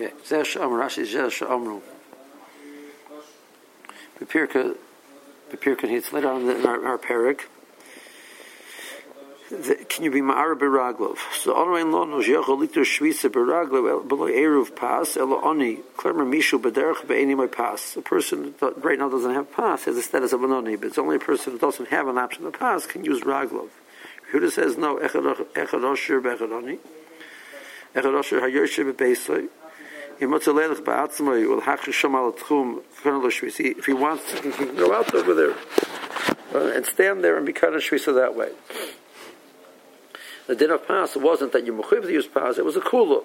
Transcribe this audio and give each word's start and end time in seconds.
Okay, 0.00 0.12
Zeh 0.24 0.44
Sha'amr, 0.44 0.78
Rashi 0.78 1.02
Zeh 1.02 1.28
Sha'amru. 1.28 1.80
Bepirka, 4.20 4.76
Bepirka, 5.50 5.90
it's 5.90 6.12
later 6.12 6.30
on 6.30 6.48
in 6.48 6.64
our, 6.64 6.86
our. 6.86 6.98
The- 9.50 9.74
Can 9.88 10.04
you 10.04 10.12
be 10.12 10.20
ma'ara 10.20 10.56
beraglov? 10.56 11.16
So 11.34 11.52
onrein 11.52 11.90
lo 11.90 12.04
no 12.04 12.18
zyochol 12.18 12.60
liter 12.60 12.82
shvisa 12.82 13.28
beraglov 13.28 14.06
below 14.06 14.28
eruv 14.28 14.76
pas 14.76 15.16
elo 15.16 15.40
oni 15.40 15.78
klemer 15.96 16.24
mishu 16.24 16.60
bederach 16.60 17.04
be'eni 17.08 17.36
my 17.36 17.48
pas. 17.48 17.96
A 17.96 18.02
person 18.02 18.54
that 18.60 18.84
right 18.84 19.00
now 19.00 19.08
doesn't 19.08 19.34
have 19.34 19.50
pass 19.50 19.86
has 19.86 19.96
the 19.96 20.02
status 20.02 20.32
of 20.32 20.44
an 20.44 20.52
oni, 20.52 20.76
but 20.76 20.88
it's 20.88 20.98
only 20.98 21.16
a 21.16 21.18
person 21.18 21.54
who 21.54 21.58
doesn't 21.58 21.88
have 21.88 22.06
an 22.06 22.18
option 22.18 22.46
of 22.46 22.52
pass 22.52 22.86
can 22.86 23.04
use 23.04 23.22
raglov. 23.22 23.70
Huda 24.32 24.52
says 24.52 24.76
no 24.76 24.96
echad 24.98 25.48
osher 25.56 26.22
be'echad 26.22 26.52
oni. 26.52 26.78
Echad 27.96 28.22
osher 28.22 28.84
be'beisoi. 28.84 29.48
If 30.20 30.26
he 33.86 33.92
wants, 33.92 34.34
can 34.40 34.76
go 34.76 34.92
out 34.94 35.14
over 35.14 35.34
there 35.34 35.54
uh, 36.54 36.72
and 36.74 36.84
stand 36.84 37.22
there 37.22 37.36
and 37.36 37.46
be 37.46 37.52
of 37.52 37.58
shvisa 37.58 38.14
that 38.14 38.34
way. 38.34 38.50
The 40.48 40.56
din 40.56 40.70
of 40.70 40.88
pas 40.88 41.14
wasn't 41.14 41.52
that 41.52 41.66
you 41.66 41.72
mechuyev 41.72 42.02
to 42.02 42.12
use 42.12 42.26
pas; 42.26 42.58
it 42.58 42.64
was 42.64 42.76
a 42.76 42.80
kula. 42.80 43.22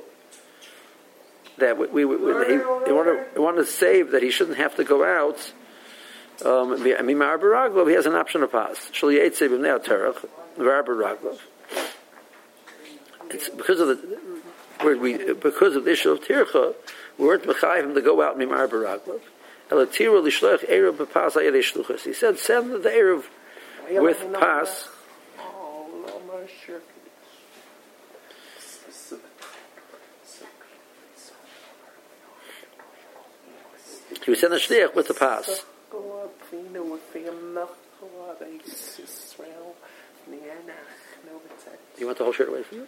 That 1.57 1.77
we, 1.79 1.87
we, 1.87 2.05
we 2.05 2.33
he, 2.45 2.53
he 2.53 2.91
wanted 3.39 3.61
to 3.61 3.65
save 3.65 4.11
that 4.11 4.21
he 4.21 4.29
shouldn't 4.29 4.57
have 4.57 4.75
to 4.75 4.83
go 4.83 5.03
out. 5.03 5.53
Um, 6.45 6.73
I 6.73 7.01
mean, 7.01 7.17
Ma'ar 7.17 7.87
he 7.87 7.93
has 7.93 8.05
an 8.05 8.15
option 8.15 8.43
of 8.43 8.51
pas. 8.51 8.77
Shali 8.91 9.19
Eitzev 9.19 9.49
Ibnei 9.49 9.83
Terach, 9.83 10.25
Ma'ar 10.57 11.39
It's 13.29 13.49
because 13.49 13.79
of 13.79 13.87
the 13.87 14.19
where 14.83 14.97
we 14.97 15.33
because 15.33 15.75
of 15.75 15.85
the 15.85 15.91
issue 15.91 16.11
of 16.11 16.21
tircha, 16.21 16.75
we 17.17 17.25
weren't 17.25 17.43
mechayim 17.43 17.93
to 17.93 18.01
go 18.01 18.21
out 18.21 18.37
mimar 18.37 18.67
baraglov. 18.67 19.21
Elatira 19.69 20.21
lishloch 20.21 20.67
erev 20.69 20.97
b'pas 20.97 21.35
ayed 21.35 21.53
shluchas. 21.53 22.01
He 22.01 22.13
said, 22.13 22.37
send 22.37 22.83
the 22.83 22.89
erev 22.89 23.23
with 23.89 24.25
pas. 24.33 24.89
No, 25.37 26.21
I'm 26.33 26.47
sure. 26.65 26.81
He 34.23 34.31
would 34.31 34.39
send 34.39 34.53
the 34.53 34.57
shliach 34.57 34.95
with 34.95 35.07
the 35.07 35.13
pas. 35.13 35.65
You 41.97 42.05
want 42.05 42.17
the 42.17 42.23
whole 42.23 42.33
shirt 42.33 42.49
away 42.49 42.63
from 42.63 42.77
you? 42.79 42.87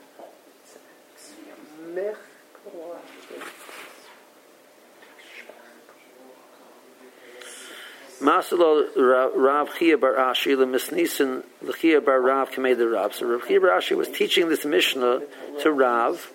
Masalo 8.21 9.31
Rav 9.35 9.77
Chia 9.77 9.97
Bar 9.97 10.13
Ashi 10.13 10.55
lemisnisen 10.55 11.43
Chia 11.79 12.01
Bar 12.01 12.21
Rav 12.21 12.51
Kamei 12.51 12.77
the 12.77 12.87
Rav. 12.87 13.13
So 13.13 13.27
Rav 13.27 13.47
Chia 13.47 13.59
Bar 13.59 13.69
Ashi 13.71 13.95
was 13.95 14.07
teaching 14.07 14.49
this 14.49 14.65
Mishnah 14.65 15.21
to 15.61 15.71
Rav, 15.71 16.31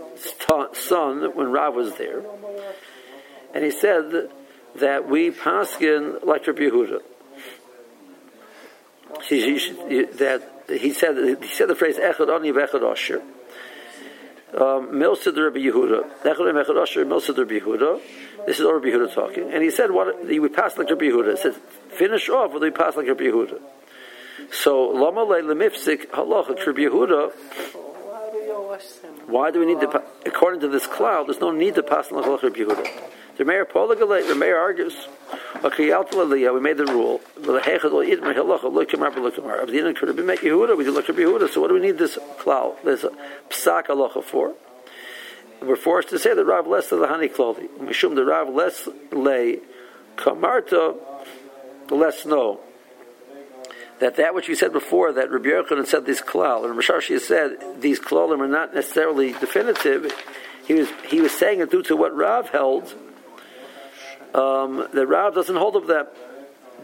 son, 0.73 1.35
when 1.35 1.51
Rav 1.51 1.75
was 1.75 1.97
there, 1.97 2.23
and 3.55 3.65
he 3.65 3.71
said 3.71 4.31
that 4.77 5.09
we 5.09 5.31
paskin 5.31 6.25
like 6.25 6.47
Rabbi 6.47 6.61
Yehuda. 6.61 7.01
He, 9.29 9.59
he, 9.59 10.05
that 10.05 10.49
he 10.69 10.93
said 10.93 11.43
he 11.43 11.49
said 11.49 11.69
the 11.69 11.75
phrase 11.75 11.97
Echad 11.97 12.33
Ani 12.33 12.53
Vechad 12.53 12.89
Asher. 12.89 13.23
Um, 14.53 14.89
Milsa 14.91 15.37
Rabbi 15.37 15.61
Yehuda. 15.61 16.23
Milsa 16.25 17.39
Rabbi 17.39 17.59
Yehuda. 17.61 18.01
This 18.47 18.59
is 18.59 18.65
Rabbi 18.65 18.87
Yehuda 18.89 19.15
talking, 19.15 19.53
and 19.53 19.63
he 19.63 19.71
said 19.71 19.93
what 19.93 20.25
we 20.27 20.49
pass 20.49 20.77
like 20.77 20.91
Rabbi 20.91 21.05
Yehuda. 21.05 21.35
It 21.35 21.39
says 21.39 21.55
finish 21.91 22.29
off 22.29 22.53
with 22.53 22.63
we 22.63 22.71
pass 22.71 22.97
like 22.97 23.07
Rabbi 23.07 23.25
Yehuda. 23.25 23.61
So 24.51 24.89
Lama 24.89 25.23
Le 25.23 25.43
Lemifsik 25.43 26.07
Halacha 26.09 26.67
Rabbi 26.67 26.81
Yehuda. 26.81 27.33
Why 29.27 29.51
do 29.53 29.61
we 29.61 29.67
need 29.67 29.81
to? 29.83 30.03
According 30.27 30.61
to 30.63 30.69
this 30.69 30.87
cloud, 30.87 31.29
there's 31.29 31.41
no 31.41 31.53
need 31.53 31.77
to 31.77 31.85
pass 31.85 32.11
like 32.11 32.27
Rabbi 32.27 32.59
Yehuda. 32.59 32.87
The 33.41 33.47
mayor 33.47 33.65
Poligalate, 33.65 34.29
the 34.29 34.35
mayor 34.35 34.59
argues, 34.59 35.09
we 35.55 36.61
made 36.61 36.77
the 36.77 36.85
rule. 36.85 37.23
Abdina 37.41 37.81
could 39.97 40.09
have 40.09 40.27
make 40.27 40.41
Yehuda, 40.41 40.77
we 40.77 40.85
did 40.85 40.93
look 40.93 41.07
Yehuda, 41.07 41.49
so 41.49 41.63
what 41.63 41.69
do 41.69 41.75
we 41.75 41.81
need 41.81 41.97
this 41.97 42.19
cloud, 42.39 42.77
this 42.85 43.03
psak 43.49 43.87
halacha 43.87 44.23
for? 44.23 44.53
We're 45.63 45.77
forced 45.77 46.11
to 46.11 46.19
say 46.19 46.35
that 46.35 46.45
Rav 46.45 46.67
less 46.67 46.91
the 46.91 47.07
honey 47.07 47.29
clothing. 47.29 47.69
Mishum 47.79 48.15
the 48.15 48.27
Rav 48.27 48.51
less 48.51 48.87
lay 49.11 49.61
kamarta 50.17 50.99
less 51.91 52.27
no. 52.27 52.61
That 54.01 54.17
that 54.17 54.35
which 54.35 54.49
we 54.49 54.55
said 54.55 54.75
before, 54.75 55.15
that 55.15 55.31
Rabbi 55.31 55.49
Yochanan 55.49 55.87
said 55.87 56.05
this 56.05 56.21
klal, 56.21 56.67
and 56.67 56.79
Rashashi 56.79 57.19
said 57.19 57.81
these 57.81 58.01
klalim 58.01 58.41
are 58.41 58.49
not 58.49 58.75
necessarily 58.75 59.33
definitive. 59.33 60.13
He 60.67 60.75
was 60.75 60.91
he 61.09 61.23
was 61.23 61.33
saying 61.33 61.61
it 61.61 61.71
due 61.71 61.83
to 61.85 61.97
what 61.97 62.15
Rav 62.15 62.51
held. 62.51 62.95
Um, 64.35 64.89
that 64.93 65.07
Rav 65.07 65.35
doesn't 65.35 65.57
hold 65.57 65.77
of 65.77 65.87
them, 65.87 66.07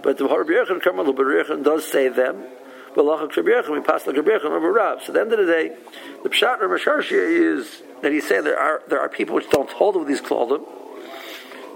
but 0.02 0.18
the 0.18 0.24
Rabbi 0.24 0.50
Yochanan 0.50 0.82
Karmel 0.82 1.14
Yochanan 1.14 1.62
does 1.62 1.90
say 1.90 2.08
them. 2.08 2.42
But 2.94 3.04
Lachak 3.04 3.32
Yochanan 3.32 3.72
we 3.72 3.80
pass 3.80 4.06
Rabbi 4.06 4.18
Yochanan 4.18 4.52
over 4.52 4.72
Rav. 4.72 5.02
So 5.02 5.08
at 5.08 5.14
the 5.14 5.20
end 5.20 5.32
of 5.32 5.38
the 5.38 5.52
day, 5.52 5.76
the 6.22 6.28
pshat 6.28 6.60
Rabbi 6.60 6.74
Rashashi 6.74 7.12
is 7.12 7.82
that 8.02 8.10
he's 8.10 8.26
saying 8.26 8.44
there 8.44 8.58
are 8.58 8.82
there 8.88 9.00
are 9.00 9.08
people 9.08 9.34
which 9.34 9.48
don't 9.50 9.70
hold 9.70 9.96
of 9.96 10.06
these 10.06 10.20
klalim. 10.20 10.66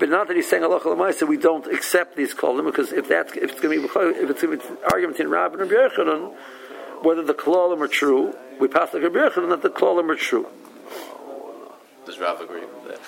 But 0.00 0.08
not 0.08 0.28
that 0.28 0.36
he's 0.36 0.48
saying 0.48 0.64
Allah 0.64 0.80
Lamaisa, 0.80 1.28
we 1.28 1.36
don't 1.36 1.66
accept 1.66 2.16
these 2.16 2.34
klalim 2.34 2.64
because 2.64 2.92
if 2.92 3.08
that's 3.08 3.32
if 3.34 3.52
it's 3.52 3.60
going 3.60 3.80
to 3.80 3.88
be 3.88 4.00
if 4.18 4.30
it's 4.30 4.42
going 4.42 4.58
to 4.58 4.64
be 4.66 4.72
an 4.72 4.78
argument 4.90 5.20
in 5.20 5.30
Rav 5.30 5.54
and 5.54 5.70
Yochanan, 5.70 6.34
whether 7.02 7.22
the 7.22 7.34
klalim 7.34 7.80
are 7.80 7.88
true, 7.88 8.34
we 8.58 8.66
pass 8.66 8.92
like 8.94 9.02
Rabbi 9.02 9.18
Yochanan 9.18 9.50
that 9.50 9.62
the 9.62 9.70
klalim 9.70 10.10
are 10.10 10.16
true. 10.16 10.46
Does 12.06 12.18
Rav 12.18 12.40
agree 12.40 12.60
with 12.60 12.88
that? 12.88 13.00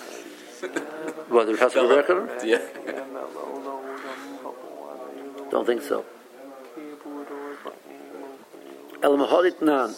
Whether 0.62 1.56
pass 1.56 1.74
like 1.74 1.90
Rabbi 1.90 2.02
Yochanan? 2.06 2.44
Yeah. 2.44 2.60
Don't 5.50 5.66
think 5.66 5.82
so. 5.82 6.04
El 9.02 9.16
Maholit 9.16 9.60
Nan. 9.60 9.94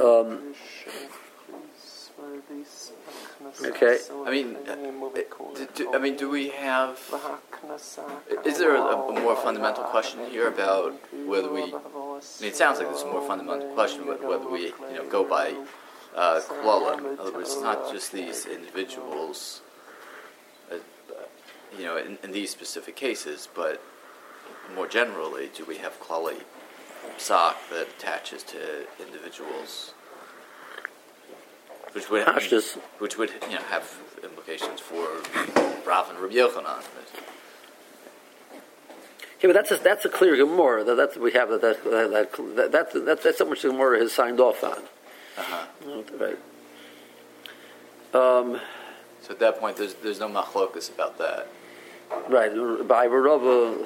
Um, 0.00 0.54
okay. 3.66 3.98
I 4.24 4.30
mean, 4.30 4.56
uh, 4.66 4.74
do, 5.54 5.68
do, 5.74 5.94
I 5.94 5.98
mean, 5.98 6.16
do 6.16 6.30
we 6.30 6.48
have? 6.48 6.98
Is 8.46 8.58
there 8.58 8.76
a, 8.76 8.80
a 8.80 9.20
more 9.20 9.36
fundamental 9.36 9.84
question 9.84 10.20
here 10.30 10.48
about 10.48 10.94
whether 11.26 11.52
we? 11.52 11.64
I 11.64 11.66
mean, 11.66 11.74
it 12.40 12.56
sounds 12.56 12.78
like 12.78 12.88
there's 12.88 13.02
a 13.02 13.06
more 13.06 13.26
fundamental 13.26 13.68
question 13.74 14.06
whether, 14.06 14.26
whether 14.26 14.48
we, 14.48 14.72
you 14.90 14.94
know, 14.94 15.06
go 15.06 15.22
by 15.22 15.54
uh, 16.14 16.40
klala. 16.40 16.98
In 16.98 17.18
other 17.18 17.32
words, 17.32 17.52
it's 17.52 17.60
not 17.62 17.92
just 17.92 18.12
these 18.12 18.46
individuals. 18.46 19.62
Uh, 20.70 20.76
you 21.78 21.84
know, 21.84 21.96
in, 21.96 22.18
in 22.22 22.32
these 22.32 22.50
specific 22.50 22.96
cases, 22.96 23.48
but 23.54 23.82
more 24.74 24.86
generally, 24.86 25.50
do 25.54 25.64
we 25.64 25.78
have 25.78 25.98
klali 26.00 26.42
sock 27.18 27.56
that 27.70 27.88
attaches 27.98 28.42
to 28.44 28.86
individuals? 29.00 29.94
Which 31.92 32.08
would, 32.10 32.26
Pashtus. 32.26 32.78
which 32.98 33.18
would 33.18 33.30
you 33.48 33.56
know 33.56 33.62
have 33.68 33.98
implications 34.22 34.80
for 34.80 35.04
Rav 35.86 36.08
and 36.10 36.18
Rabbi 36.18 36.34
Yochanan. 36.34 36.82
Yeah, 39.42 39.48
but 39.48 39.54
that's 39.54 39.72
a, 39.72 39.76
that's 39.76 40.04
a 40.04 40.08
clear 40.08 40.36
Gemara. 40.36 40.84
That 40.84 40.94
that's 40.94 41.16
we 41.16 41.32
have 41.32 41.50
that 41.50 41.60
that 41.60 41.84
that, 41.84 42.32
that, 42.32 42.72
that, 42.72 42.92
that 42.92 43.22
that's 43.22 43.38
something 43.38 43.56
the 43.60 43.68
Gemara 43.68 43.98
has 43.98 44.12
signed 44.12 44.40
off 44.40 44.64
on. 44.64 44.82
Right. 46.18 46.38
Um, 48.14 48.60
So 49.22 49.30
at 49.32 49.38
that 49.38 49.60
point, 49.60 49.76
there's 49.76 49.94
there's 49.94 50.20
no 50.20 50.28
machlokas 50.28 50.92
about 50.92 51.18
that. 51.18 51.48
right. 52.28 52.52
By 52.88 53.06
Rabba, 53.06 53.84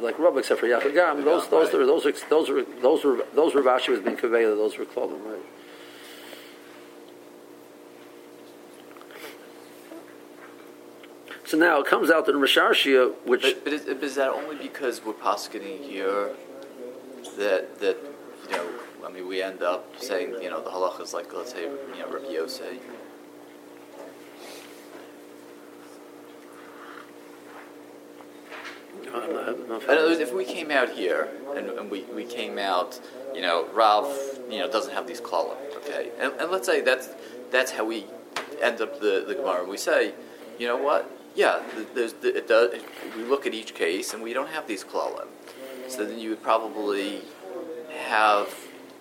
like 0.00 0.18
Rabba, 0.18 0.38
except 0.38 0.60
for 0.60 0.66
Yachagam, 0.66 1.24
those 1.24 1.48
those 1.48 1.72
Right. 1.72 1.82
are 1.82 1.86
those 1.86 2.06
are 2.06 2.12
those 2.28 2.50
are 2.50 2.64
those 2.82 3.04
were 3.04 3.24
those 3.34 3.54
were 3.54 3.62
Rashi 3.62 3.88
was 3.88 4.00
being 4.00 4.16
conveyed. 4.16 4.46
Those 4.46 4.76
were 4.78 4.84
called 4.84 5.12
right. 5.24 5.40
So 11.46 11.58
now 11.58 11.80
it 11.80 11.86
comes 11.86 12.10
out 12.10 12.24
that 12.26 12.34
in 12.34 12.40
Rasharshia, 12.40 13.12
which 13.26 13.42
But, 13.42 13.64
but, 13.64 13.72
is, 13.72 13.82
but 13.84 14.02
is 14.02 14.14
that 14.14 14.30
only 14.30 14.56
because 14.56 15.04
we're 15.04 15.12
posketing 15.12 15.82
here 15.82 16.30
that 17.36 17.78
that? 17.80 18.13
I 19.04 19.10
mean, 19.10 19.28
we 19.28 19.42
end 19.42 19.62
up 19.62 20.00
saying 20.00 20.36
you 20.42 20.50
know 20.50 20.62
the 20.62 20.70
halacha 20.70 21.02
is 21.02 21.12
like 21.14 21.32
let's 21.32 21.52
say 21.52 21.62
you 21.62 21.98
know 21.98 22.08
Rabbi 22.10 22.26
Yosei. 22.26 22.78
If 29.86 30.32
we 30.32 30.44
came 30.44 30.70
out 30.70 30.90
here 30.90 31.28
and, 31.54 31.68
and 31.70 31.90
we, 31.90 32.02
we 32.04 32.24
came 32.24 32.58
out, 32.58 32.98
you 33.34 33.42
know, 33.42 33.68
Rav, 33.72 34.06
you 34.50 34.58
know, 34.58 34.68
doesn't 34.70 34.92
have 34.92 35.06
these 35.06 35.20
klalim, 35.20 35.56
okay, 35.76 36.10
and, 36.18 36.32
and 36.40 36.50
let's 36.50 36.66
say 36.66 36.80
that's 36.80 37.10
that's 37.50 37.70
how 37.70 37.84
we 37.84 38.06
end 38.60 38.80
up 38.80 39.00
the 39.00 39.24
the 39.26 39.34
Gemara. 39.34 39.64
We 39.64 39.76
say, 39.76 40.14
you 40.58 40.66
know 40.66 40.76
what? 40.76 41.10
Yeah, 41.34 41.62
there's, 41.94 42.14
it 42.22 42.48
does. 42.48 42.80
We 43.16 43.24
look 43.24 43.46
at 43.46 43.54
each 43.54 43.74
case, 43.74 44.14
and 44.14 44.22
we 44.22 44.32
don't 44.32 44.48
have 44.48 44.66
these 44.66 44.84
klalim. 44.84 45.26
So 45.88 46.04
then 46.04 46.18
you 46.18 46.30
would 46.30 46.42
probably 46.42 47.22
have, 48.06 48.54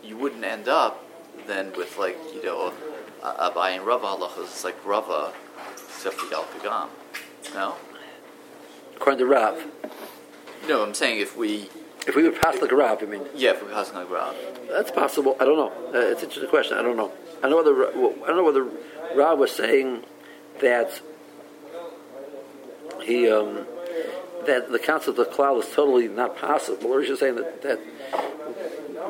you 0.04 0.18
wouldn't 0.18 0.44
end 0.44 0.68
up 0.68 1.04
then 1.48 1.72
with 1.78 1.98
like 1.98 2.18
you 2.34 2.44
know, 2.44 2.74
Abai 3.22 3.76
and 3.76 3.86
Rava 3.86 4.08
halachas. 4.08 4.44
It's 4.44 4.64
like 4.64 4.84
Rava, 4.86 5.34
except 5.74 6.16
for 6.16 6.28
Kagam. 6.28 6.90
No. 7.54 7.76
According 8.96 9.20
to 9.20 9.26
Rav. 9.26 9.66
No, 10.68 10.84
I'm 10.84 10.94
saying 10.94 11.20
if 11.20 11.36
we. 11.38 11.70
If 12.06 12.16
we 12.16 12.24
would 12.24 12.40
pass 12.42 12.62
like 12.62 12.72
Rav, 12.72 13.02
I 13.02 13.06
mean. 13.06 13.22
Yeah, 13.36 13.52
if 13.52 13.66
we 13.66 13.72
pass 13.72 13.94
like 13.94 14.10
Rav. 14.10 14.36
That's 14.70 14.92
possible. 14.92 15.38
I 15.40 15.46
don't 15.46 15.58
know. 15.58 15.72
Uh, 15.94 16.12
it's 16.12 16.22
an 16.22 16.30
interesting 16.30 16.50
question. 16.50 16.78
I 16.78 16.82
don't 16.82 16.98
know. 16.98 17.12
I 17.42 17.50
know 17.50 17.58
whether 17.58 17.88
I 17.90 18.28
don't 18.28 18.38
know 18.38 18.44
whether 18.44 18.70
Rav 19.16 19.38
was 19.38 19.52
saying 19.52 20.04
that 20.60 21.02
he 23.04 23.30
um, 23.30 23.66
that 24.46 24.72
the 24.72 24.80
concept 24.80 25.20
of 25.20 25.32
cloud 25.32 25.64
is 25.64 25.70
totally 25.74 26.08
not 26.08 26.38
possible, 26.38 26.92
or 26.92 27.02
is 27.02 27.08
just 27.08 27.20
saying 27.20 27.36
that, 27.36 27.62
that 27.62 27.80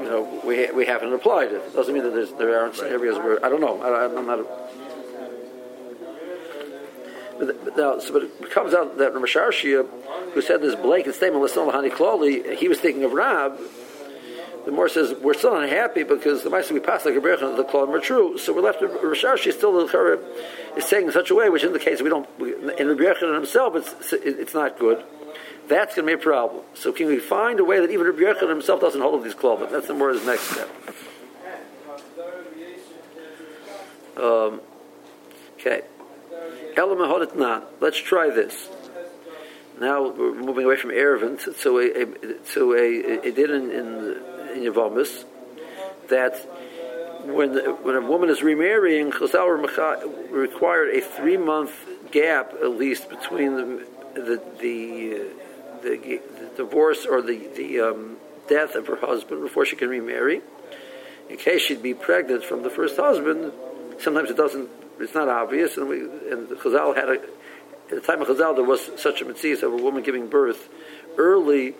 you 0.03 0.09
know 0.09 0.41
we 0.45 0.69
we 0.71 0.85
haven't 0.85 1.13
applied 1.13 1.51
it. 1.51 1.61
it 1.61 1.73
doesn't 1.73 1.93
mean 1.93 2.03
that 2.03 2.37
there 2.37 2.59
aren't 2.59 2.79
areas 2.79 3.17
where 3.17 3.43
I 3.45 3.49
don't 3.49 3.61
know. 3.61 3.81
I, 3.81 4.05
am 4.05 4.27
not. 4.27 4.39
A, 4.39 4.45
but, 7.39 7.77
now, 7.77 7.99
so, 7.99 8.13
but 8.13 8.23
it 8.23 8.51
comes 8.51 8.73
out 8.73 8.97
that 8.99 9.13
Ramashar 9.13 9.53
who 10.33 10.41
said 10.41 10.61
this 10.61 10.75
blanket 10.75 11.15
statement, 11.15 11.41
"Listen, 11.41 11.67
Klali," 11.67 12.55
he 12.55 12.67
was 12.67 12.79
thinking 12.79 13.03
of 13.03 13.13
Rab 13.13 13.59
the 14.65 14.71
more 14.71 14.87
says 14.87 15.13
we're 15.21 15.33
still 15.33 15.55
unhappy 15.55 16.03
because 16.03 16.43
the 16.43 16.49
Maisa 16.49 16.71
we 16.71 16.79
passed 16.79 17.05
like 17.05 17.15
a 17.15 17.19
the 17.19 17.63
Klalim 17.69 17.89
are 17.89 17.99
true. 17.99 18.37
So 18.37 18.53
we're 18.53 18.61
left 18.61 18.81
with 18.81 18.91
Rashashi 18.91 19.51
still 19.51 19.85
the 19.85 20.19
is 20.77 20.85
saying 20.85 21.07
in 21.07 21.11
such 21.11 21.31
a 21.31 21.35
way 21.35 21.49
which 21.49 21.63
indicates 21.63 22.01
we 22.01 22.09
don't 22.09 22.27
in 22.39 22.87
Rabbi 22.87 23.03
Yechon 23.03 23.33
himself 23.35 23.75
it's 23.75 24.13
it's 24.13 24.53
not 24.53 24.79
good. 24.79 25.03
That's 25.67 25.95
going 25.95 26.07
to 26.07 26.17
be 26.17 26.21
a 26.21 26.23
problem. 26.23 26.63
So 26.73 26.91
can 26.91 27.07
we 27.07 27.19
find 27.19 27.59
a 27.59 27.63
way 27.63 27.79
that 27.79 27.89
even 27.89 28.05
Rabbi 28.05 28.19
Yechon 28.19 28.49
himself 28.49 28.81
doesn't 28.81 28.99
hold 28.99 29.15
of 29.15 29.23
these 29.23 29.35
Klalim? 29.35 29.71
That's 29.71 29.87
the 29.87 29.93
more 29.93 30.09
his 30.09 30.25
next 30.25 30.43
step. 30.43 30.69
Um, 34.17 34.61
okay. 35.55 35.81
Let's 37.79 37.97
try 37.97 38.29
this. 38.29 38.69
Now 39.79 40.09
we're 40.09 40.35
moving 40.35 40.65
away 40.65 40.75
from 40.75 40.91
Eiruvin 40.91 41.61
to 41.61 41.79
a, 41.79 42.03
a 42.03 42.33
to 42.53 42.73
a, 42.73 43.27
it 43.27 43.35
did 43.35 43.49
in, 43.49 43.71
in 43.71 43.87
in 44.55 44.71
Yavamis 44.71 45.25
that 46.09 46.35
when 47.25 47.55
when 47.83 47.95
a 47.95 48.01
woman 48.01 48.29
is 48.29 48.43
remarrying, 48.43 49.11
Chazal 49.11 50.29
required 50.31 50.95
a 50.95 51.01
three 51.01 51.37
month 51.37 51.73
gap 52.11 52.53
at 52.53 52.71
least 52.71 53.09
between 53.09 53.55
the 53.55 53.87
the 54.13 54.41
the, 54.59 55.25
the, 55.83 56.21
the 56.39 56.51
divorce 56.57 57.05
or 57.05 57.21
the 57.21 57.47
the 57.55 57.79
um, 57.79 58.17
death 58.47 58.75
of 58.75 58.87
her 58.87 58.97
husband 58.97 59.41
before 59.41 59.65
she 59.65 59.75
can 59.75 59.89
remarry. 59.89 60.41
In 61.29 61.37
case 61.37 61.61
she'd 61.61 61.83
be 61.83 61.93
pregnant 61.93 62.43
from 62.43 62.63
the 62.63 62.69
first 62.69 62.97
husband, 62.97 63.51
sometimes 63.99 64.29
it 64.29 64.37
doesn't. 64.37 64.69
It's 64.99 65.15
not 65.15 65.27
obvious, 65.27 65.77
and 65.77 65.89
we 65.89 66.01
and 66.01 66.47
Chazal 66.49 66.95
had 66.95 67.09
a 67.09 67.13
at 67.13 67.89
the 67.89 68.01
time 68.01 68.21
of 68.21 68.27
Chazal 68.27 68.55
there 68.55 68.63
was 68.63 68.91
such 69.01 69.21
a 69.21 69.25
mitzvah 69.25 69.67
of 69.67 69.73
a 69.73 69.77
woman 69.77 70.03
giving 70.03 70.27
birth 70.27 70.69
early 71.17 71.75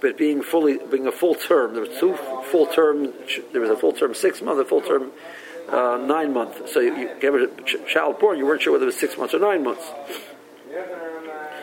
but 0.00 0.16
being 0.16 0.42
fully 0.42 0.78
being 0.90 1.06
a 1.06 1.12
full 1.12 1.34
term. 1.34 1.72
There 1.72 1.82
was 1.82 1.98
two 1.98 2.14
full 2.50 2.66
term. 2.66 3.12
There 3.52 3.60
was 3.60 3.70
a 3.70 3.76
full 3.76 3.92
term 3.92 4.14
six 4.14 4.42
month, 4.42 4.60
a 4.60 4.64
full 4.64 4.82
term 4.82 5.10
uh, 5.68 5.98
nine 6.06 6.32
month. 6.32 6.68
So 6.68 6.80
you, 6.80 6.96
you 6.96 7.10
gave 7.20 7.34
a 7.34 7.48
child 7.88 8.18
born, 8.18 8.38
you 8.38 8.46
weren't 8.46 8.62
sure 8.62 8.72
whether 8.72 8.84
it 8.84 8.86
was 8.86 8.98
six 8.98 9.16
months 9.16 9.34
or 9.34 9.38
nine 9.38 9.64
months. 9.64 9.90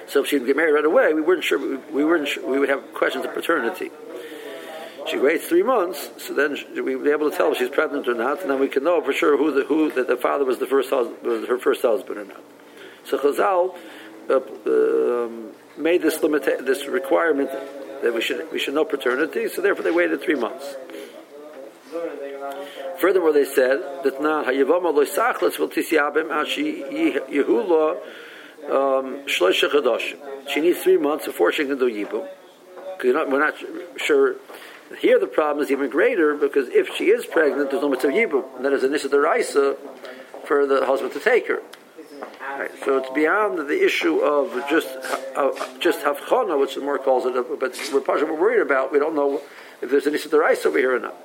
So 0.08 0.22
if 0.22 0.28
she'd 0.28 0.46
get 0.46 0.56
married 0.56 0.74
right 0.74 0.86
away, 0.86 1.14
we 1.14 1.22
weren't 1.22 1.44
sure. 1.44 1.58
We, 1.58 1.78
we 1.92 2.06
weren't. 2.06 2.28
Sure, 2.28 2.48
we 2.50 2.60
would 2.60 2.70
have 2.70 2.94
questions 2.94 3.26
of 3.26 3.34
paternity. 3.34 3.92
She 5.10 5.18
waits 5.18 5.48
three 5.48 5.64
months, 5.64 6.10
so 6.18 6.34
then 6.34 6.58
we 6.76 6.96
would 6.96 7.04
be 7.04 7.12
able 7.12 7.30
to 7.30 7.36
tell 7.36 7.52
if 7.52 7.58
she's 7.58 7.70
pregnant 7.70 8.08
or 8.08 8.14
not, 8.14 8.42
and 8.42 8.50
then 8.50 8.60
we 8.60 8.70
can 8.70 8.84
know 8.84 9.02
for 9.02 9.12
sure 9.12 9.38
who 9.38 9.52
the 9.52 9.66
who 9.66 9.92
that 9.92 10.08
the 10.08 10.16
father 10.16 10.46
was 10.46 10.60
the 10.60 10.66
first 10.66 10.92
was 10.92 11.48
her 11.48 11.58
first 11.58 11.82
husband 11.82 12.20
or 12.20 12.26
not. 12.26 12.42
So 13.06 13.18
Chazal 13.18 13.76
uh, 14.30 14.36
uh, 14.38 15.30
made 15.78 16.02
this 16.02 16.22
limit, 16.24 16.44
this 16.66 16.88
requirement 16.88 17.50
that 18.02 18.14
we 18.14 18.22
should 18.22 18.50
we 18.52 18.60
should 18.60 18.76
know 18.76 18.86
paternity, 18.86 19.50
so 19.50 19.62
therefore 19.62 19.84
they 19.84 19.92
waited 19.92 20.22
three 20.22 20.36
months. 20.36 20.76
Furthermore, 23.00 23.34
they 23.34 23.46
said 23.46 23.82
that 24.04 24.22
now 24.22 24.46
hayavama 24.46 24.94
lo 24.94 25.04
sachlas 25.04 25.58
vil 25.58 25.70
tisyabim 25.70 26.30
ashi 26.30 27.20
yehula 27.30 27.98
um, 28.65 29.25
shloisha. 29.25 30.50
She 30.50 30.62
needs 30.62 30.80
three 30.80 30.98
months 30.98 31.25
before 31.25 31.51
she 31.51 31.65
can 31.65 31.77
do 31.77 31.89
yibum. 31.89 32.27
Because 32.98 33.27
we're 33.30 33.39
not 33.39 33.56
sure. 33.98 34.36
Here 35.00 35.19
the 35.19 35.27
problem 35.27 35.63
is 35.63 35.71
even 35.71 35.89
greater 35.89 36.36
because 36.36 36.69
if 36.69 36.95
she 36.95 37.06
is 37.06 37.25
pregnant, 37.25 37.71
there's 37.71 37.81
no 37.81 37.89
mitzvah 37.89 38.10
yibum. 38.10 38.56
And 38.56 38.65
that 38.65 38.74
is 38.74 38.83
an 38.83 38.94
issa 38.94 39.77
for 40.45 40.65
the 40.65 40.86
husband 40.86 41.13
to 41.13 41.19
take 41.19 41.48
her. 41.48 41.62
Right, 42.42 42.71
so 42.86 42.98
it's 42.98 43.10
beyond 43.10 43.57
the 43.57 43.83
issue 43.83 44.19
of 44.19 44.54
just 44.69 44.88
uh, 45.36 45.51
just 45.80 46.01
havchana, 46.01 46.59
which 46.59 46.75
the 46.75 46.81
more 46.81 47.00
calls 47.00 47.25
it, 47.25 47.33
but 47.59 47.89
we're 47.92 48.01
partially 48.01 48.31
worried 48.31 48.62
about. 48.62 48.92
We 48.92 49.00
don't 49.00 49.16
know 49.16 49.42
if 49.81 49.89
there's 49.89 50.07
any 50.07 50.19
rice 50.38 50.66
over 50.66 50.77
here 50.77 50.95
or 50.95 51.00
not. 51.00 51.16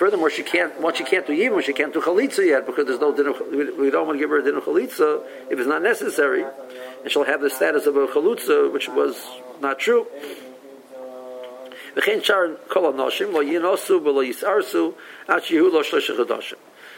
Furthermore, 0.00 0.30
she 0.30 0.42
can't 0.42 0.80
once 0.80 0.96
she 0.96 1.04
can't 1.04 1.26
do 1.26 1.34
yibum, 1.34 1.62
she 1.62 1.74
can't 1.74 1.92
do 1.92 2.00
chalitza 2.00 2.42
yet 2.46 2.64
because 2.64 2.86
there's 2.86 3.00
no 3.00 3.14
dinner. 3.14 3.34
We 3.78 3.90
don't 3.90 4.06
want 4.06 4.16
to 4.16 4.18
give 4.18 4.30
her 4.30 4.38
a 4.38 4.42
dinner 4.42 4.62
chalitza 4.62 5.22
if 5.50 5.58
it's 5.58 5.68
not 5.68 5.82
necessary, 5.82 6.42
and 6.42 7.12
she'll 7.12 7.24
have 7.24 7.42
the 7.42 7.50
status 7.50 7.84
of 7.84 7.96
a 7.96 8.06
chalutza, 8.06 8.72
which 8.72 8.88
was 8.88 9.22
not 9.60 9.78
true. 9.78 10.06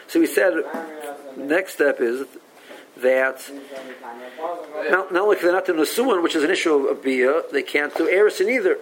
So 0.06 0.20
we 0.20 0.26
said, 0.26 0.52
next 1.36 1.74
step 1.74 2.00
is 2.00 2.26
that 2.98 3.50
not, 4.92 5.10
not 5.10 5.22
only 5.22 5.34
can 5.34 5.46
they 5.48 5.52
not 5.52 5.66
do 5.66 5.74
Nasuan, 5.74 6.22
which 6.22 6.36
is 6.36 6.44
an 6.44 6.52
issue 6.52 6.86
of 6.86 7.02
Bia, 7.02 7.42
they 7.50 7.64
can't 7.64 7.92
do 7.96 8.06
Erison 8.06 8.48
either. 8.48 8.78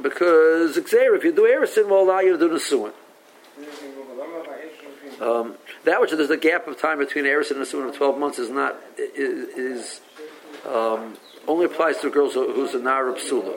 Because 0.00 0.76
if 0.76 0.92
you 1.24 1.32
do 1.32 1.42
Erison, 1.42 1.88
will 1.88 2.04
allow 2.04 2.20
you 2.20 2.38
to 2.38 2.38
do 2.38 2.48
Nasuan. 2.48 2.92
Um, 5.20 5.54
that 5.84 6.00
which 6.00 6.10
there's 6.10 6.30
a 6.30 6.36
gap 6.36 6.66
of 6.66 6.80
time 6.80 6.98
between 6.98 7.24
Eris 7.24 7.50
and 7.50 7.60
Nasuan 7.60 7.88
of 7.88 7.96
12 7.96 8.18
months 8.18 8.38
is 8.38 8.50
not, 8.50 8.76
is, 8.98 9.48
is 9.56 10.00
um, 10.66 11.16
only 11.46 11.66
applies 11.66 11.98
to 12.00 12.10
girls 12.10 12.34
who's 12.34 12.74
a 12.74 12.78
Nara 12.78 13.14
Psula. 13.14 13.54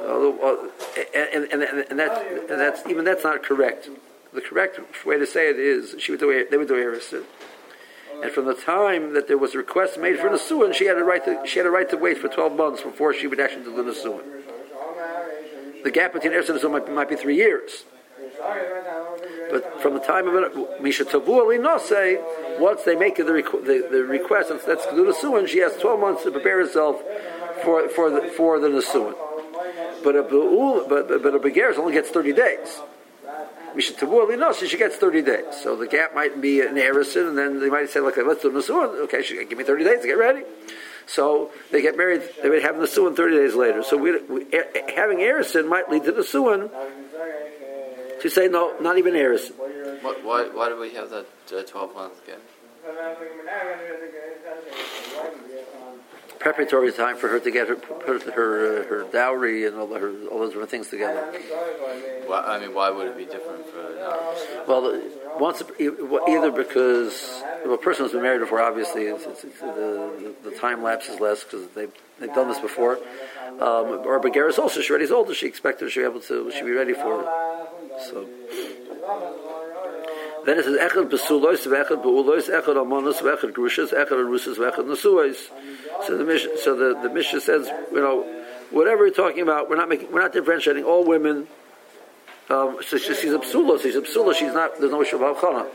Uh, 0.00 0.68
and, 1.14 1.44
and, 1.50 1.62
and, 1.62 1.98
that, 1.98 2.50
and 2.50 2.60
that's, 2.60 2.86
even 2.88 3.04
that's 3.04 3.24
not 3.24 3.42
correct. 3.42 3.88
The 4.32 4.40
correct 4.40 4.78
way 5.04 5.18
to 5.18 5.26
say 5.26 5.48
it 5.48 5.58
is 5.58 5.96
she 5.98 6.12
would 6.12 6.20
do, 6.20 6.46
they 6.50 6.56
would 6.56 6.68
do 6.68 6.74
Erison. 6.74 7.24
And 8.22 8.32
from 8.32 8.46
the 8.46 8.54
time 8.54 9.14
that 9.14 9.28
there 9.28 9.38
was 9.38 9.54
a 9.54 9.58
request 9.58 9.98
made 9.98 10.18
for 10.18 10.28
Nisuan, 10.28 10.72
she 10.72 10.86
had 10.86 10.96
a 10.96 11.04
right 11.04 11.24
to 11.24 11.42
she 11.46 11.58
had 11.58 11.66
a 11.66 11.70
right 11.70 11.88
to 11.90 11.96
wait 11.96 12.18
for 12.18 12.28
twelve 12.28 12.56
months 12.56 12.82
before 12.82 13.12
she 13.12 13.26
would 13.26 13.40
actually 13.40 13.64
do 13.64 13.76
the 13.76 13.82
Nisuan. 13.82 14.22
The 15.82 15.90
gap 15.90 16.12
between 16.12 16.32
Eretz 16.32 16.48
and 16.48 16.58
Nisuan 16.58 16.72
might, 16.72 16.92
might 16.92 17.08
be 17.08 17.16
three 17.16 17.36
years. 17.36 17.84
But 19.50 19.80
from 19.80 19.94
the 19.94 20.00
time 20.00 20.28
of 20.28 20.34
it, 20.34 20.82
Misha 20.82 21.04
Tavu 21.04 21.80
say 21.80 22.20
once 22.58 22.82
they 22.84 22.96
make 22.96 23.16
the, 23.16 23.24
the, 23.24 23.88
the 23.90 24.02
request, 24.04 24.50
let's 24.66 24.86
do 24.86 25.04
the 25.04 25.12
Nisuan, 25.12 25.46
she 25.48 25.58
has 25.58 25.76
twelve 25.76 26.00
months 26.00 26.24
to 26.24 26.30
prepare 26.30 26.58
herself 26.58 27.02
for 27.62 27.88
for 27.88 28.10
the 28.10 28.22
for 28.36 28.58
the 28.58 28.68
Nisuan. 28.68 29.14
But 30.02 30.16
a 30.16 30.22
but 30.22 31.22
but 31.22 31.34
a 31.34 31.38
Begaris 31.38 31.78
only 31.78 31.92
gets 31.92 32.10
thirty 32.10 32.32
days. 32.32 32.80
Mishnah 33.74 34.54
she 34.54 34.78
gets 34.78 34.96
30 34.96 35.22
days. 35.22 35.44
So 35.62 35.76
the 35.76 35.86
gap 35.86 36.14
might 36.14 36.40
be 36.40 36.60
an 36.60 36.76
Erison, 36.76 37.28
and 37.30 37.38
then 37.38 37.60
they 37.60 37.68
might 37.68 37.90
say, 37.90 38.00
okay, 38.00 38.22
let's 38.22 38.42
do 38.42 38.50
Nasuan. 38.50 39.02
Okay, 39.04 39.22
she 39.22 39.44
give 39.44 39.58
me 39.58 39.64
30 39.64 39.84
days 39.84 40.00
to 40.02 40.06
get 40.06 40.18
ready. 40.18 40.42
So 41.06 41.50
they 41.70 41.82
get 41.82 41.96
married, 41.96 42.22
they 42.42 42.48
would 42.48 42.62
have 42.62 42.76
Nasuan 42.76 43.16
30 43.16 43.36
days 43.36 43.54
later. 43.54 43.82
So 43.82 43.96
we, 43.96 44.20
we, 44.22 44.46
having 44.94 45.18
Erison 45.18 45.68
might 45.68 45.90
lead 45.90 46.04
to 46.04 46.12
Nasuan 46.12 46.70
to 48.24 48.30
say, 48.30 48.48
no, 48.48 48.74
not 48.80 48.96
even 48.96 49.12
Erison. 49.12 49.52
Why, 50.02 50.48
why 50.48 50.68
do 50.70 50.80
we 50.80 50.94
have 50.94 51.10
that 51.10 51.26
uh, 51.54 51.62
12 51.62 51.94
months 51.94 52.20
again? 52.24 52.40
preparatory 56.38 56.92
time 56.92 57.16
for 57.16 57.28
her 57.28 57.40
to 57.40 57.50
get 57.50 57.68
her 57.68 57.76
put 57.76 58.22
her 58.24 58.82
uh, 58.82 58.86
her 58.86 59.06
dowry 59.10 59.66
and 59.66 59.76
all 59.76 59.86
the, 59.86 59.98
her 59.98 60.12
all 60.30 60.38
those 60.40 60.50
different 60.50 60.70
things 60.70 60.88
together. 60.88 61.32
Well, 62.28 62.44
I 62.46 62.58
mean, 62.60 62.74
why 62.74 62.90
would 62.90 63.06
it 63.06 63.16
be 63.16 63.24
different 63.24 63.66
for? 63.66 64.64
Well, 64.68 65.00
once 65.40 65.62
either 65.80 66.50
because 66.52 67.42
well, 67.64 67.74
a 67.74 67.78
person 67.78 68.04
who's 68.04 68.12
been 68.12 68.20
married 68.22 68.40
before, 68.40 68.60
obviously, 68.60 69.04
it's, 69.04 69.24
it's, 69.24 69.44
it's, 69.44 69.60
the, 69.60 70.34
the 70.44 70.50
time 70.50 70.82
lapse 70.82 71.08
is 71.08 71.18
less 71.18 71.44
because 71.44 71.66
they've 71.68 71.92
they've 72.20 72.34
done 72.34 72.48
this 72.48 72.60
before. 72.60 72.98
Um, 73.54 74.04
or 74.04 74.20
Begaris 74.20 74.58
also 74.58 74.80
she's 74.82 74.90
already 74.90 75.10
older. 75.10 75.34
She 75.34 75.46
expected 75.46 75.90
she'd 75.90 76.00
be 76.00 76.06
able 76.06 76.20
to 76.20 76.50
she'd 76.50 76.66
be 76.66 76.72
ready 76.72 76.92
for 76.92 77.22
it. 77.22 77.26
So. 78.00 78.26
Then 80.44 80.58
it 80.58 80.64
says 80.64 80.76
echad 80.78 81.10
besulois, 81.10 81.66
vechad 81.66 82.02
beulois, 82.02 82.50
echad 82.50 82.76
almonos, 82.76 83.18
vechad 83.18 83.52
grushas, 83.52 83.92
echad 83.92 84.10
arusas, 84.10 84.56
vechad 84.56 84.84
nesuos. 84.84 85.36
So 86.06 86.18
the 86.18 86.24
mission, 86.24 86.50
so 86.58 86.76
the 86.76 87.00
the 87.00 87.08
mission 87.08 87.40
says, 87.40 87.66
you 87.92 88.00
know, 88.00 88.22
whatever 88.70 89.06
you're 89.06 89.14
talking 89.14 89.40
about, 89.40 89.70
we're 89.70 89.76
not 89.76 89.88
making, 89.88 90.12
we're 90.12 90.20
not 90.20 90.32
differentiating 90.32 90.84
all 90.84 91.04
women. 91.04 91.46
Um, 92.50 92.78
so 92.86 92.98
she, 92.98 93.14
she's 93.14 93.32
a 93.32 93.38
psula, 93.38 93.80
she's 93.80 93.96
a 93.96 94.02
psula. 94.02 94.34
She's 94.34 94.52
not. 94.52 94.78
There's 94.78 94.92
no 94.92 95.00
issue 95.00 95.18
chana, 95.18 95.66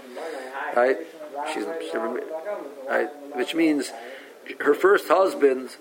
right? 0.75 0.97
She's, 1.53 1.65
right, 2.87 3.09
which 3.35 3.55
means 3.55 3.91
her 4.59 4.75
first 4.75 5.07
husband 5.07 5.77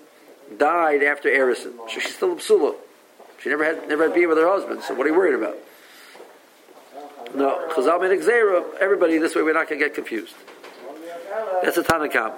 died 0.57 1.03
after 1.03 1.29
Erison, 1.29 1.77
so 1.89 1.99
she's 1.99 2.15
still 2.15 2.31
a 2.31 2.37
psula. 2.37 2.75
She 3.39 3.49
never 3.49 3.63
had 3.63 3.87
never 3.87 4.05
had 4.05 4.15
beer 4.15 4.27
with 4.27 4.37
her 4.37 4.47
husband. 4.47 4.81
So 4.81 4.95
what 4.95 5.05
are 5.05 5.09
you 5.09 5.15
worried 5.15 5.35
about? 5.35 5.57
No, 7.39 7.69
Chazal 7.69 8.01
made 8.01 8.19
Xera. 8.19 8.65
Everybody 8.81 9.17
this 9.17 9.33
way, 9.33 9.41
we're 9.41 9.53
not 9.53 9.69
going 9.69 9.79
to 9.79 9.85
get 9.85 9.95
confused. 9.95 10.35
That's 11.63 11.77
a 11.77 11.83
Tanakam. 11.83 12.33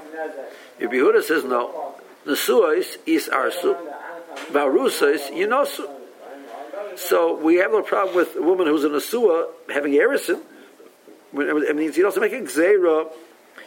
If 0.79 0.91
Yehuda 0.91 1.23
says 1.23 1.43
no, 1.43 1.95
Nesuos 2.27 2.97
is 3.07 3.27
arsu, 3.27 3.75
Varusas 4.51 5.31
yinosu. 5.31 5.89
So 6.95 7.35
we 7.35 7.55
have 7.55 7.71
no 7.71 7.81
problem 7.81 8.15
with 8.15 8.35
a 8.35 8.43
woman 8.43 8.67
who's 8.67 8.83
in 8.83 8.91
a 8.91 8.97
Nesua 8.97 9.47
having 9.73 9.93
Erison. 9.93 10.39
It 11.33 11.75
means 11.75 11.97
you 11.97 12.05
also 12.05 12.19
make 12.19 12.33
Xera. 12.33 13.11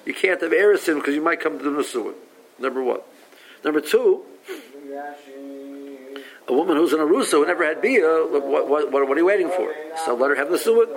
You 0.06 0.14
can't 0.14 0.40
have 0.40 0.52
Erison 0.52 0.96
because 0.96 1.16
you 1.16 1.22
might 1.22 1.40
come 1.40 1.58
to 1.58 1.64
the 1.64 1.70
Nesua. 1.70 2.14
Number 2.60 2.80
one. 2.80 3.00
Number 3.64 3.80
two, 3.80 4.22
a 6.46 6.52
woman 6.52 6.76
who's 6.76 6.92
an 6.92 7.00
Arusa 7.00 7.32
who 7.32 7.46
never 7.46 7.64
had 7.64 7.80
Bia, 7.80 8.26
what, 8.26 8.68
what, 8.68 8.92
what, 8.92 9.02
are 9.02 9.16
you 9.16 9.24
waiting 9.24 9.48
for? 9.48 9.72
So 10.04 10.14
let 10.14 10.30
her 10.30 10.36
have 10.36 10.50
the 10.50 10.58
Suwad. 10.58 10.88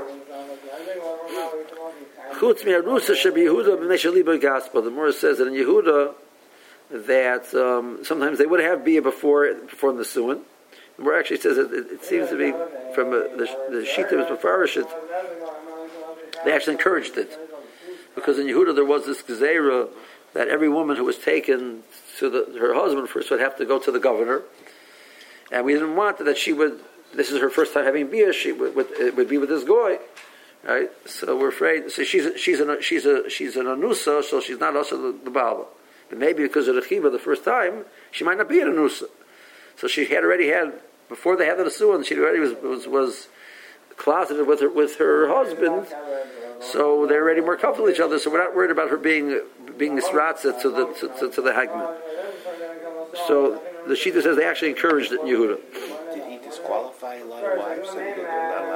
Chutz 2.38 2.64
mi 2.64 2.72
Arusa 2.72 3.16
shebi 3.16 3.46
Yehuda 3.46 3.78
b'nei 3.78 4.40
gaspa. 4.40 4.84
The 4.84 4.92
Morris 4.92 5.20
says 5.20 5.40
that 5.40 5.48
in 5.48 5.54
Yehuda 5.54 6.14
that 6.92 7.54
um, 7.56 8.04
sometimes 8.04 8.38
they 8.38 8.46
would 8.46 8.60
have 8.60 8.86
Bia 8.86 9.02
before 9.02 9.54
before 9.54 9.92
the 9.94 10.04
Suwad. 10.04 10.42
The 10.98 11.04
Morris 11.04 11.20
actually 11.20 11.40
says 11.40 11.58
that 11.58 11.74
it, 11.74 11.92
it, 11.94 12.04
seems 12.04 12.30
to 12.30 12.38
be 12.38 12.52
from 12.94 13.10
uh, 13.10 13.36
the, 13.36 13.48
the 13.72 13.86
sheet 13.86 14.10
that 14.10 14.18
was 14.18 14.28
before 14.28 14.64
it, 14.64 14.88
they 16.46 16.54
actually 16.54 16.74
encouraged 16.74 17.18
it. 17.18 17.38
Because 18.16 18.38
in 18.40 18.48
Yehuda 18.48 18.76
there 18.76 18.86
was 18.86 19.06
this 19.06 19.22
Gezerah 19.24 19.90
that 20.34 20.48
every 20.48 20.70
woman 20.70 20.96
who 20.96 21.06
was 21.06 21.18
taken 21.18 21.84
to 22.20 22.30
the, 22.30 22.60
her 22.60 22.74
husband 22.74 23.10
first 23.10 23.32
would 23.32 23.40
have 23.40 23.58
to 23.58 23.66
go 23.66 23.80
to 23.80 23.92
the 23.92 24.00
governor 24.00 24.44
and 25.52 25.66
we 25.66 25.74
didn't 25.74 25.96
want 25.96 26.18
that 26.20 26.38
she 26.38 26.54
would. 26.54 26.80
This 27.14 27.32
is 27.32 27.40
her 27.40 27.50
first 27.50 27.74
time 27.74 27.86
having 27.86 28.10
beer. 28.10 28.34
She 28.34 28.52
would, 28.52 28.76
would, 28.76 28.92
it 28.92 29.16
would 29.16 29.30
be 29.30 29.38
with 29.38 29.50
this 29.50 29.64
guy, 29.64 30.00
right? 30.64 30.90
So 31.06 31.38
we're 31.38 31.50
afraid. 31.50 31.92
So 31.92 32.04
she's 32.04 32.26
a, 32.26 32.38
she's 32.38 32.60
an 32.60 32.82
she's 32.82 33.06
a 33.06 33.30
she's 33.30 33.56
an 33.56 33.66
anusa, 33.66 34.24
so 34.24 34.40
she's 34.42 34.60
not 34.60 34.76
also 34.76 35.12
the, 35.12 35.18
the 35.26 35.30
baba. 35.30 35.66
But 36.10 36.20
maybe 36.20 36.44
because 36.44 36.68
of 36.68 36.76
the 36.76 36.82
chiva 36.82 37.12
the 37.12 37.20
first 37.20 37.44
time, 37.44 37.86
she 38.12 38.24
might 38.24 38.38
not 38.38 38.50
be 38.50 38.60
an 38.62 38.68
anusa. 38.68 39.04
So 39.76 39.88
she 39.88 40.06
had 40.06 40.24
already 40.24 40.50
had 40.50 40.74
before 41.10 41.36
they 41.38 41.46
had 41.46 41.58
the 41.58 41.94
and 41.94 42.06
she 42.06 42.16
already 42.18 42.40
was 42.40 42.54
was, 42.62 42.88
was 42.88 43.28
closeted 43.96 44.48
with 44.48 44.62
her 44.62 44.70
with 44.70 44.98
her 44.98 45.28
husband. 45.28 45.88
So 46.60 47.06
they're 47.06 47.22
already 47.22 47.42
more 47.42 47.56
comfortable 47.56 47.86
with 47.86 47.96
each 47.96 48.02
other. 48.02 48.18
So 48.18 48.32
we're 48.32 48.44
not 48.44 48.56
worried 48.56 48.72
about 48.72 48.90
her 48.90 48.98
being 48.98 49.42
being 49.78 49.98
nisratza 49.98 50.60
to 50.62 50.70
the 50.70 50.86
to, 50.94 51.20
to, 51.20 51.32
to 51.32 51.42
the 51.42 51.52
hagman. 51.52 51.96
So 53.28 53.62
the 53.88 53.94
Shita 53.94 54.22
says 54.22 54.36
they 54.36 54.46
actually 54.46 54.70
encouraged 54.70 55.12
it 55.12 55.22
in 55.22 55.28
Yehuda. 55.28 55.58
Did 56.14 56.26
he 56.26 56.38
disqualify 56.38 57.16
a 57.16 57.26
lot 57.26 57.44
of 57.44 57.58
wives 57.60 57.88
not 57.94 58.67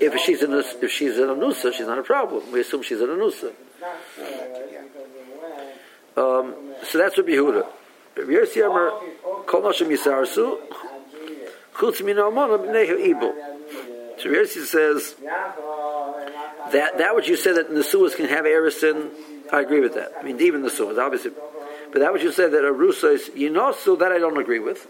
If 0.00 0.18
she's 0.20 0.42
in 0.42 0.52
a, 0.52 0.62
if 0.82 0.90
she's 0.90 1.18
an 1.18 1.28
anusa, 1.28 1.72
she's 1.72 1.86
not 1.86 1.98
a 1.98 2.02
problem. 2.02 2.50
We 2.52 2.60
assume 2.60 2.82
she's 2.82 3.00
an 3.00 3.08
anusa. 3.08 3.52
Um, 6.16 6.54
so 6.84 6.98
that's 6.98 7.16
what 7.16 7.26
Yehuda. 7.26 7.66
Rabbi 8.16 8.60
Amar, 8.60 9.00
Kol 9.46 9.62
Noshem 9.62 9.88
Yisarsu, 9.88 10.58
Chutz 11.74 12.04
Min 12.04 12.16
Almona 12.16 12.58
B'nei 12.58 12.88
Ibel. 12.88 14.20
So 14.20 14.30
Rabbi 14.30 14.44
says 14.46 15.14
that 16.72 16.98
that 16.98 17.14
what 17.14 17.26
you 17.26 17.36
said 17.36 17.56
that 17.56 17.70
Nesuas 17.70 18.14
can 18.14 18.26
have 18.28 18.44
Erison, 18.44 19.10
I 19.52 19.60
agree 19.60 19.80
with 19.80 19.94
that. 19.94 20.12
I 20.18 20.22
mean, 20.22 20.40
even 20.40 20.62
the 20.62 20.68
Nesuas, 20.68 20.98
obviously 20.98 21.32
but 21.94 22.00
that 22.00 22.10
what 22.10 22.22
you 22.22 22.32
said 22.32 22.50
that 22.50 22.64
a 22.64 22.72
rusa 22.72 23.14
is 23.14 23.30
yinosu, 23.30 23.96
that 24.00 24.10
I 24.10 24.18
don't 24.18 24.36
agree 24.36 24.58
with. 24.58 24.88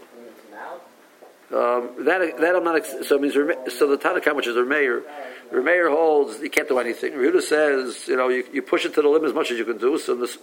Um, 1.53 2.05
that 2.05 2.37
that 2.39 2.55
I'm 2.55 2.63
not. 2.63 2.83
So 3.05 3.19
means 3.19 3.33
so 3.33 3.87
the 3.87 3.97
Tanakam, 3.97 4.35
which 4.35 4.47
is 4.47 4.55
the 4.55 4.65
mayor 4.65 5.89
holds 5.89 6.39
you 6.41 6.49
can't 6.49 6.67
do 6.67 6.79
anything. 6.79 7.13
Rehuda 7.13 7.41
says 7.41 8.07
you 8.07 8.15
know 8.15 8.29
you, 8.29 8.43
you 8.51 8.61
push 8.63 8.85
it 8.85 8.95
to 8.95 9.01
the 9.01 9.07
limit 9.07 9.29
as 9.29 9.35
much 9.35 9.51
as 9.51 9.57
you 9.59 9.65
can 9.65 9.77
do. 9.77 9.97
So 9.99 10.15
this, 10.15 10.39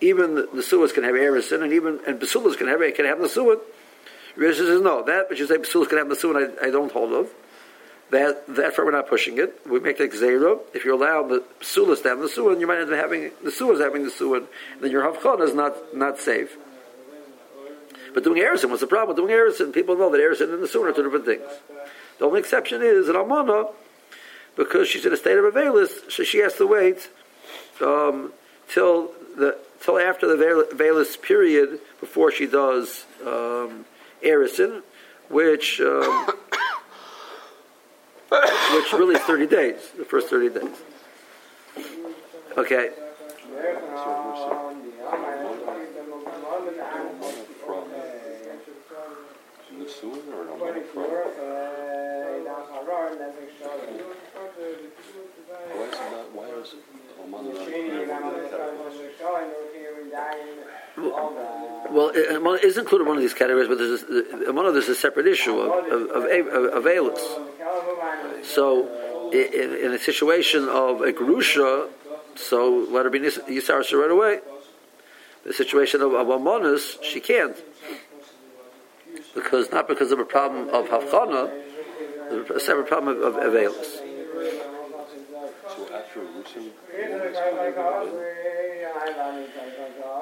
even 0.00 0.34
the, 0.34 0.48
the 0.52 0.62
suas 0.62 0.92
can 0.92 1.04
have 1.04 1.14
erison, 1.14 1.62
and 1.62 1.72
even 1.72 2.00
and 2.06 2.20
basulas 2.20 2.58
can 2.58 2.66
have 2.66 2.80
can 2.94 3.04
have 3.04 3.20
the 3.20 3.28
suat. 3.28 3.60
Rehuda 4.36 4.54
says 4.56 4.80
no. 4.80 5.04
That 5.04 5.30
which 5.30 5.38
you 5.38 5.46
say 5.46 5.58
basulas 5.58 5.88
can 5.88 5.98
have 5.98 6.08
the 6.08 6.16
suat, 6.16 6.58
I, 6.60 6.66
I 6.66 6.70
don't 6.70 6.90
hold 6.90 7.12
of. 7.12 7.30
That 8.10 8.44
therefore 8.48 8.84
we're 8.84 8.92
not 8.92 9.08
pushing 9.08 9.38
it. 9.38 9.60
We 9.64 9.78
make 9.78 9.98
the 9.98 10.10
zero. 10.10 10.62
If 10.74 10.84
you 10.84 10.94
allow 10.94 11.22
the 11.22 11.44
sulas 11.60 12.02
to 12.02 12.08
have 12.08 12.18
the 12.18 12.28
suan, 12.28 12.58
you 12.58 12.66
might 12.66 12.80
end 12.80 12.92
up 12.92 12.98
having 12.98 13.30
the 13.44 13.50
suas 13.50 13.80
having 13.80 14.02
the 14.02 14.10
suan. 14.10 14.48
Then 14.80 14.90
your 14.90 15.02
havchon 15.02 15.40
is 15.40 15.54
not 15.54 15.96
not 15.96 16.18
safe. 16.18 16.56
But 18.16 18.24
doing 18.24 18.42
erison, 18.42 18.70
what's 18.70 18.80
the 18.80 18.86
problem 18.86 19.14
with 19.14 19.18
doing 19.18 19.38
erison? 19.38 19.74
People 19.74 19.94
know 19.94 20.10
that 20.10 20.18
erison 20.18 20.50
and 20.54 20.62
the 20.62 20.66
suan 20.66 20.86
are 20.86 20.92
two 20.94 21.02
different 21.02 21.26
things. 21.26 21.44
The 22.18 22.24
only 22.24 22.40
exception 22.40 22.80
is 22.80 23.10
an 23.10 23.14
almana, 23.14 23.74
because 24.56 24.88
she's 24.88 25.04
in 25.04 25.12
a 25.12 25.18
state 25.18 25.36
of 25.36 25.44
availus, 25.44 26.10
so 26.10 26.24
she 26.24 26.38
has 26.38 26.54
to 26.54 26.66
wait 26.66 27.10
um, 27.82 28.32
till 28.70 29.10
the 29.36 29.58
till 29.82 29.98
after 29.98 30.26
the 30.26 30.66
availus 30.72 31.20
period 31.20 31.78
before 32.00 32.32
she 32.32 32.46
does 32.46 33.04
um, 33.26 33.84
which. 35.28 35.78
Um, 35.82 36.26
which 38.30 38.92
really 38.94 39.16
is 39.16 39.20
30 39.20 39.46
days, 39.46 39.90
the 39.98 40.06
first 40.06 40.30
30 40.30 40.58
days. 40.58 40.76
Okay. 42.56 42.92
Well, 61.90 62.08
it 62.54 62.64
is 62.64 62.78
included 62.78 63.04
in 63.04 63.08
one 63.08 63.16
of 63.16 63.22
these 63.22 63.34
categories, 63.34 63.68
but 63.68 63.78
there's 63.78 64.02
a, 64.02 64.52
one 64.52 64.66
of 64.66 64.74
there's 64.74 64.88
a 64.88 64.94
separate 64.94 65.26
issue 65.26 65.58
of 65.58 65.92
of, 65.92 66.24
of, 66.24 66.24
of, 66.74 66.86
of 66.86 68.44
So, 68.44 69.30
in, 69.32 69.74
in, 69.74 69.92
a 69.92 69.98
situation 69.98 70.68
of 70.68 71.02
a 71.02 71.12
grusha, 71.12 71.88
so 72.34 72.86
let 72.90 73.04
her 73.04 73.10
be 73.10 73.20
yisarsa 73.20 74.00
right 74.00 74.10
away. 74.10 74.40
The 75.44 75.52
situation 75.52 76.00
of, 76.00 76.12
of 76.12 76.26
amonis, 76.26 77.02
she 77.02 77.20
can't, 77.20 77.56
because 79.36 79.70
not 79.70 79.86
because 79.86 80.10
of 80.10 80.18
a 80.18 80.24
problem 80.24 80.68
of 80.70 80.86
havchana, 80.86 81.52
a 82.50 82.58
separate 82.58 82.88
problem 82.88 83.16
of, 83.16 83.22
of 83.22 83.34
avelus. 83.36 84.02
So 85.68 85.86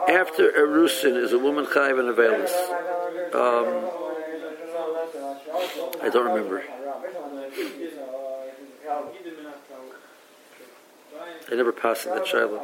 after 0.09 0.51
Erusin 0.53 1.17
is 1.17 1.33
a 1.33 1.39
woman 1.39 1.65
chayv 1.65 1.99
and 1.99 2.09
avelis. 2.15 2.53
Um, 3.35 3.91
I 6.03 6.09
don't 6.11 6.27
remember. 6.27 6.63
I 11.51 11.55
never 11.55 11.73
passed 11.73 12.07
in 12.07 12.15
the 12.15 12.21
child. 12.21 12.61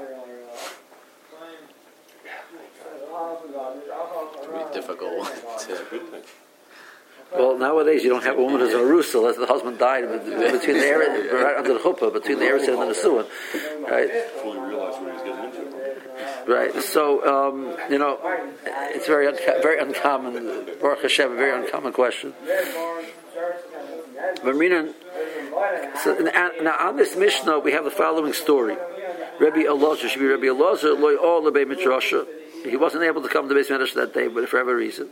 It'd 4.43 4.53
be 4.53 4.70
difficult 4.81 5.27
to. 5.61 6.23
Well, 7.33 7.57
nowadays 7.57 8.03
you 8.03 8.11
don't 8.11 8.25
have 8.25 8.39
a 8.39 8.43
woman 8.43 8.61
who's 8.61 8.75
a 8.75 8.79
arusa 8.79 9.17
unless 9.17 9.37
the 9.37 9.47
husband 9.47 9.79
died 9.79 10.03
between 10.03 10.79
the 10.79 10.87
area, 10.87 11.33
right 11.33 11.57
under 11.57 11.75
the 11.75 11.79
chuppah, 11.79 12.13
between 12.13 12.41
the 12.41 12.45
eretz 12.45 12.67
and 12.67 12.79
the 12.79 12.93
nesuah, 12.93 13.89
right? 13.89 14.11
Fully 14.43 14.59
realize 14.59 15.01
what 15.01 15.13
he's 15.13 15.23
getting 15.23 15.45
into. 15.45 15.71
Right. 16.53 16.75
So 16.83 17.25
um, 17.25 17.77
you 17.89 17.99
know, 17.99 18.19
it's 18.65 19.07
very 19.07 19.29
unco- 19.29 19.63
very 19.63 19.79
uncommon. 19.79 20.67
Baruch 20.81 21.03
Hashem, 21.03 21.33
a 21.33 21.37
very 21.37 21.63
uncommon 21.63 21.93
question. 21.93 22.35
Marina. 24.43 24.93
So 26.03 26.15
now 26.63 26.77
on 26.89 26.97
this 26.97 27.17
Mishnah 27.17 27.61
we 27.61 27.73
have 27.73 27.85
the 27.85 27.91
following 27.93 28.33
story. 28.33 28.77
Rabbi 29.39 29.63
Elazar 29.63 30.09
should 30.09 30.19
be 30.19 30.27
Rabbi 30.27 30.47
Elazar 30.47 30.99
loy 30.99 31.15
all 31.15 31.43
the 31.43 31.53
Midrasha. 31.53 32.27
He 32.65 32.77
wasn't 32.77 33.05
able 33.05 33.23
to 33.23 33.29
come 33.29 33.49
to 33.49 33.55
Beis 33.55 33.71
Midrash 33.71 33.95
that 33.95 34.13
day, 34.13 34.29
but 34.29 34.49
for 34.49 34.59
whatever 34.59 34.77
reason. 34.77 35.11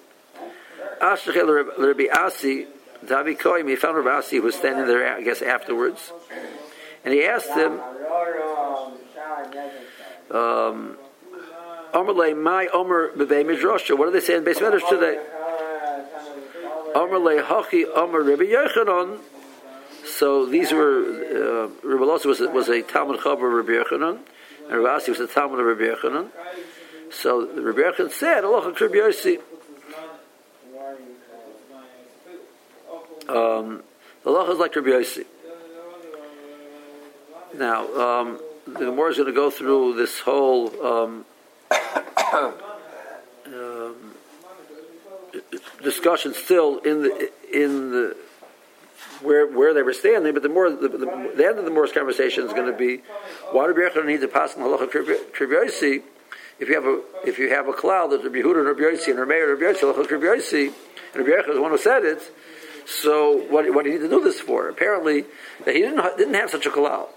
Ashachel 1.01 1.79
Rabbi 1.79 2.07
Asi, 2.13 2.67
Davi 3.05 3.39
Koim, 3.39 3.69
he 3.69 3.77
found 3.77 3.97
Rabbi 3.97 4.19
Asi 4.19 4.37
who 4.37 4.43
was 4.43 4.55
standing 4.55 4.87
there, 4.87 5.17
I 5.17 5.23
guess, 5.23 5.43
afterwards. 5.43 6.13
and 7.05 7.15
he 7.15 7.25
asked 7.25 7.51
him, 7.51 7.81
um, 10.31 10.97
Omer 11.95 12.35
my 12.35 12.67
Omer 12.69 13.13
b'vei 13.17 13.45
midrasha. 13.45 13.97
What 13.97 14.07
do 14.07 14.11
they 14.13 14.21
say 14.21 14.37
in 14.37 14.45
base 14.45 14.59
Medrash 14.59 14.89
today? 14.89 15.19
Omerle, 16.95 17.43
hachi 17.43 17.85
Omer 17.95 18.23
Rabbi 18.23 18.45
Yochanan. 18.45 19.19
So 20.05 20.47
these 20.47 20.73
were 20.73 21.01
uh, 21.01 21.69
Rabbi 21.87 22.05
Losa 22.05 22.27
was 22.27 22.41
was 22.41 22.69
a 22.69 22.83
Talmud 22.83 23.21
Chaber 23.21 23.57
Rabbi 23.57 23.73
Yochanan, 23.73 24.19
and 24.69 24.83
Rabbi 24.83 25.09
was 25.09 25.21
a 25.21 25.27
Talmud 25.27 25.61
of 25.61 25.67
Rabbi 25.67 25.95
Yochanan. 25.95 26.29
So 27.11 27.47
Rabbi 27.47 27.81
Yochanan 27.81 28.11
said, 28.11 28.45
"Allah 28.45 28.67
Rabbi 28.69 28.95
Yossi." 28.95 29.41
Um, 33.29 33.83
the 34.25 34.31
law 34.31 34.51
is 34.51 34.59
like 34.59 34.75
Rabbi 34.75 34.89
Yossi. 34.89 35.25
Now, 37.55 37.87
um, 37.95 38.41
the 38.67 38.87
Gemara 38.87 39.11
is 39.11 39.17
going 39.17 39.29
to 39.29 39.35
go 39.35 39.51
through 39.51 39.95
this 39.95 40.21
whole 40.21 40.69
um, 40.85 41.25
um, 43.47 44.15
discussion 45.83 46.35
still 46.35 46.79
in 46.79 47.03
the 47.03 47.31
in 47.53 47.91
the 47.91 48.17
where 49.23 49.47
where 49.47 49.73
they 49.75 49.83
were 49.83 49.93
standing, 49.95 50.35
but 50.35 50.43
the 50.43 50.49
more 50.49 50.71
the, 50.71 50.89
the, 50.89 51.33
the 51.37 51.47
end 51.47 51.59
of 51.59 51.65
the 51.65 51.71
Morris 51.71 51.93
conversation 51.93 52.45
is 52.45 52.53
going 52.53 52.71
to 52.71 52.77
be 52.77 52.99
why 53.53 53.67
do 53.67 53.73
Rabbi 53.73 54.07
need 54.07 54.21
to 54.21 54.29
pass 54.29 54.55
in 54.55 54.63
halacha 54.63 56.03
if 56.59 56.69
you 56.69 56.75
have 56.75 56.85
a 56.85 57.01
if 57.27 57.39
you 57.39 57.51
have 57.51 57.69
a 57.69 57.73
cloud 57.73 58.09
that 58.09 58.23
Rabbi 58.23 58.39
Yehuda 58.39 58.59
and 58.59 58.67
Rabbi 58.67 58.81
Yossi 58.81 59.11
and 59.11 59.19
Rabbi 59.19 59.35
Rabbi 59.35 59.63
Yossi 59.63 59.93
halacha 59.93 60.07
kribyosi 60.07 60.73
and 61.15 61.27
Rabbi 61.27 61.49
is 61.49 61.55
the 61.55 61.63
one 61.63 61.71
who 61.71 61.79
said 61.79 62.05
it. 62.05 62.23
So 62.87 63.37
what 63.49 63.73
what 63.75 63.85
do 63.85 63.91
you 63.91 63.99
need 63.99 64.05
to 64.05 64.11
do 64.11 64.23
this 64.23 64.41
for? 64.41 64.69
Apparently, 64.69 65.25
he 65.65 65.73
didn't 65.73 66.17
didn't 66.17 66.35
have 66.35 66.51
such 66.51 66.67
a 66.67 66.71
cloud. 66.71 67.09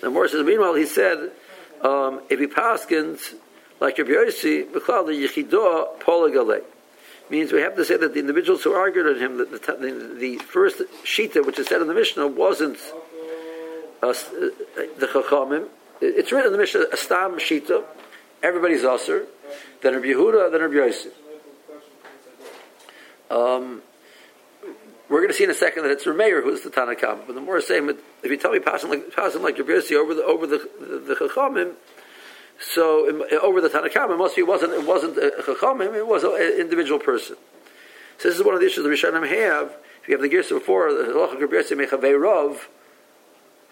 The 0.00 0.10
Morris 0.10 0.32
says, 0.32 0.44
meanwhile, 0.44 0.74
he 0.74 0.84
said 0.84 1.32
um, 1.82 2.20
if 2.28 2.38
he 2.38 2.46
paskins 2.46 3.34
like 3.80 3.98
Rabbi 3.98 4.10
Yossi, 4.10 4.72
the 4.72 4.80
Yechidah 4.80 6.00
Polagale. 6.00 6.62
Means 7.28 7.50
we 7.50 7.60
have 7.60 7.74
to 7.74 7.84
say 7.84 7.96
that 7.96 8.14
the 8.14 8.20
individuals 8.20 8.62
who 8.62 8.72
argued 8.72 9.08
on 9.08 9.18
him, 9.18 9.38
that 9.38 9.50
the, 9.50 9.58
the, 9.72 10.14
the, 10.16 10.38
first 10.38 10.80
shita, 11.02 11.44
which 11.44 11.58
is 11.58 11.66
said 11.66 11.80
in 11.80 11.88
the 11.88 11.94
Mishnah, 11.94 12.28
wasn't 12.28 12.78
uh, 14.00 14.12
the 14.12 15.08
Chachamim. 15.12 15.66
It's 16.00 16.32
written 16.32 16.48
in 16.48 16.52
the 16.52 16.58
Mishnah, 16.58 16.86
a 16.92 16.96
stam 16.96 17.38
shita, 17.38 17.84
everybody's 18.42 18.84
usher, 18.84 19.26
then 19.82 19.94
Rabbi 19.94 20.06
Yehuda, 20.08 20.52
then 20.52 20.60
Rabbi 20.60 20.74
Yossi. 20.74 21.10
Um, 23.30 23.82
we're 25.08 25.18
going 25.18 25.28
to 25.28 25.34
see 25.34 25.44
in 25.44 25.50
a 25.50 25.54
second 25.54 25.84
that 25.84 25.92
it's 25.92 26.04
Rameir 26.04 26.42
who's 26.42 26.62
the 26.62 26.70
Tanakam. 26.70 27.26
But 27.26 27.34
the 27.34 27.40
more 27.40 27.60
saying, 27.60 27.88
if 28.22 28.30
you 28.30 28.36
tell 28.36 28.52
me 28.52 28.60
passing 28.60 28.90
like 28.90 29.14
passing 29.14 29.42
like 29.42 29.58
Rabbi 29.58 29.72
Yossi 29.72 29.96
over 29.96 30.14
the 30.14 30.24
over 30.24 30.46
the 30.46 30.68
the, 30.80 30.98
the 30.98 31.14
Chachamim, 31.14 31.74
so 32.60 33.22
over 33.42 33.60
the 33.60 33.68
Tanakam, 33.68 34.10
it 34.10 34.16
must 34.16 34.36
be 34.36 34.42
it 34.42 34.48
wasn't 34.48 34.72
it 34.72 34.86
wasn't 34.86 35.16
a 35.18 35.42
Chachamim, 35.42 35.94
it 35.94 36.06
was 36.06 36.24
an 36.24 36.60
individual 36.60 36.98
person. 36.98 37.36
So 38.18 38.28
this 38.28 38.38
is 38.38 38.44
one 38.44 38.54
of 38.54 38.60
the 38.60 38.66
issues 38.66 38.84
the 38.84 38.90
Rishonim 38.90 39.28
have. 39.28 39.76
If 40.02 40.08
you 40.08 40.14
have 40.14 40.22
the 40.22 40.28
gears 40.28 40.48
before 40.48 40.92
the 40.92 41.04
Halacha 41.04 41.40
Rabbi 41.40 41.54
Yossi 41.54 41.76
Mechavei 41.76 42.14
Rov, 42.18 42.58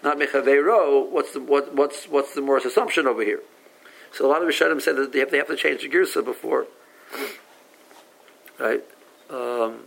not 0.05 0.19
Mechavei 0.19 0.65
Ro, 0.65 1.01
what's 1.01 1.33
the 1.33 1.41
what, 1.41 1.75
what's 1.75 2.07
what's 2.09 2.35
the 2.35 2.41
Morris 2.41 2.65
assumption 2.65 3.07
over 3.07 3.23
here? 3.23 3.41
So 4.13 4.27
a 4.27 4.29
lot 4.29 4.43
of 4.43 4.49
Rishonim 4.49 4.81
said 4.81 4.97
that 4.97 5.13
they 5.13 5.19
have, 5.19 5.31
they 5.31 5.39
have 5.39 5.49
to 5.49 5.57
change 5.57 5.83
the 5.83 5.89
gears 5.89 6.15
before, 6.15 6.67
right? 8.61 8.85
Um, 9.31 9.81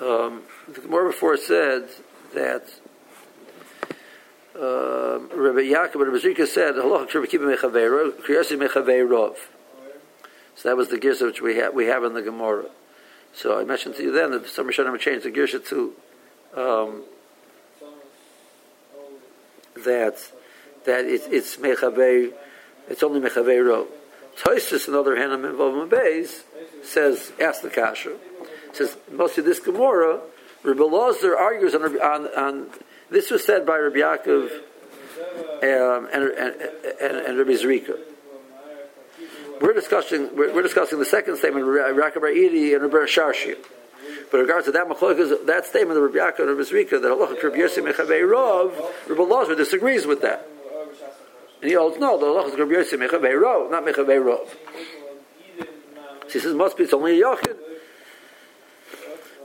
Um, 0.00 0.42
the 0.68 0.80
Gemara 0.80 1.10
before 1.10 1.36
said 1.36 1.88
that 2.32 2.70
um, 4.54 5.28
Rabbi 5.34 5.62
Yaakov 5.62 5.94
and 5.94 6.12
Rabbi 6.12 6.18
Zika 6.18 6.46
said, 6.46 6.76
"Halacha 6.76 7.26
Kriyasim 7.26 8.68
Mechaveirov." 8.68 9.36
So 10.54 10.68
that 10.68 10.76
was 10.76 10.88
the 10.88 10.98
girsa 10.98 11.26
which 11.26 11.42
we 11.42 11.56
have 11.56 11.74
we 11.74 11.86
have 11.86 12.04
in 12.04 12.14
the 12.14 12.22
Gemara. 12.22 12.66
So 13.34 13.58
I 13.58 13.64
mentioned 13.64 13.96
to 13.96 14.02
you 14.02 14.12
then 14.12 14.32
that 14.32 14.46
some 14.48 14.68
Rishonim 14.68 14.98
changed 14.98 15.24
the 15.24 15.30
girsa 15.30 15.64
to 15.68 15.92
um, 16.56 17.02
that 19.84 20.16
that 20.84 21.04
it, 21.04 21.22
it's 21.30 21.56
Mechavei, 21.56 22.32
it's 22.88 23.02
only 23.02 23.20
Mechaveirov. 23.20 23.86
Toisus, 24.42 24.86
on 24.86 24.94
the 24.94 25.00
other 25.00 25.16
hand, 25.16 25.32
in 25.32 25.40
Beis, 25.42 26.42
says, 26.82 27.32
ask 27.40 27.62
the 27.62 27.70
kasha. 27.70 28.16
Says, 28.72 28.96
mostly 29.10 29.42
this 29.42 29.58
Gemara, 29.58 30.20
Rabbi 30.62 30.80
Lozer 30.80 31.36
argues 31.36 31.74
on, 31.74 31.82
on, 32.00 32.26
on, 32.36 32.66
this 33.10 33.30
was 33.30 33.44
said 33.44 33.66
by 33.66 33.76
Rabbi 33.78 33.98
Yaakov 33.98 34.50
um, 35.62 36.08
and, 36.12 36.24
and, 36.24 36.54
and, 37.00 37.16
and 37.16 37.38
Rabbi 37.38 37.52
Zrika. 37.52 37.98
We're 39.60 39.74
discussing, 39.74 40.36
we're, 40.36 40.54
we're 40.54 40.62
discussing 40.62 40.98
the 40.98 41.04
second 41.04 41.36
statement, 41.36 41.66
Rabbi 41.66 42.32
Idi 42.32 42.74
and 42.74 42.82
Rabbi 42.82 43.06
Sharshi. 43.06 43.56
But 44.30 44.40
in 44.40 44.46
regards 44.46 44.66
to 44.66 44.72
that 44.72 44.88
that 45.46 45.66
statement 45.66 45.98
of 45.98 46.14
Rabbi 46.14 46.18
Yaakov 46.18 46.48
and 46.48 46.58
Rabbi 46.58 46.62
Zrika, 46.62 47.00
that 47.02 47.10
Allah 47.10 47.34
Rabbi 47.42 47.56
Yossi 47.56 47.82
Mechavei 47.82 48.22
Rov, 48.22 48.72
Rabbi 49.08 49.22
Lozer 49.22 49.56
disagrees 49.56 50.06
with 50.06 50.22
that. 50.22 50.46
And 51.60 51.70
he 51.70 51.76
holds, 51.76 51.98
no, 51.98 52.18
the 52.18 52.26
Allah 52.26 52.46
is 52.46 52.58
Rabbi 52.58 52.72
Yossi 52.72 52.98
Mechavei 52.98 53.32
Rov, 53.32 53.70
not 53.70 53.84
Mechavei 53.84 54.22
Rov. 54.22 54.48
So 56.28 56.32
he 56.34 56.40
says, 56.40 56.54
must 56.54 56.76
be, 56.76 56.84
it's 56.84 56.92
only 56.92 57.20
a 57.20 57.24
Yachid. 57.24 57.56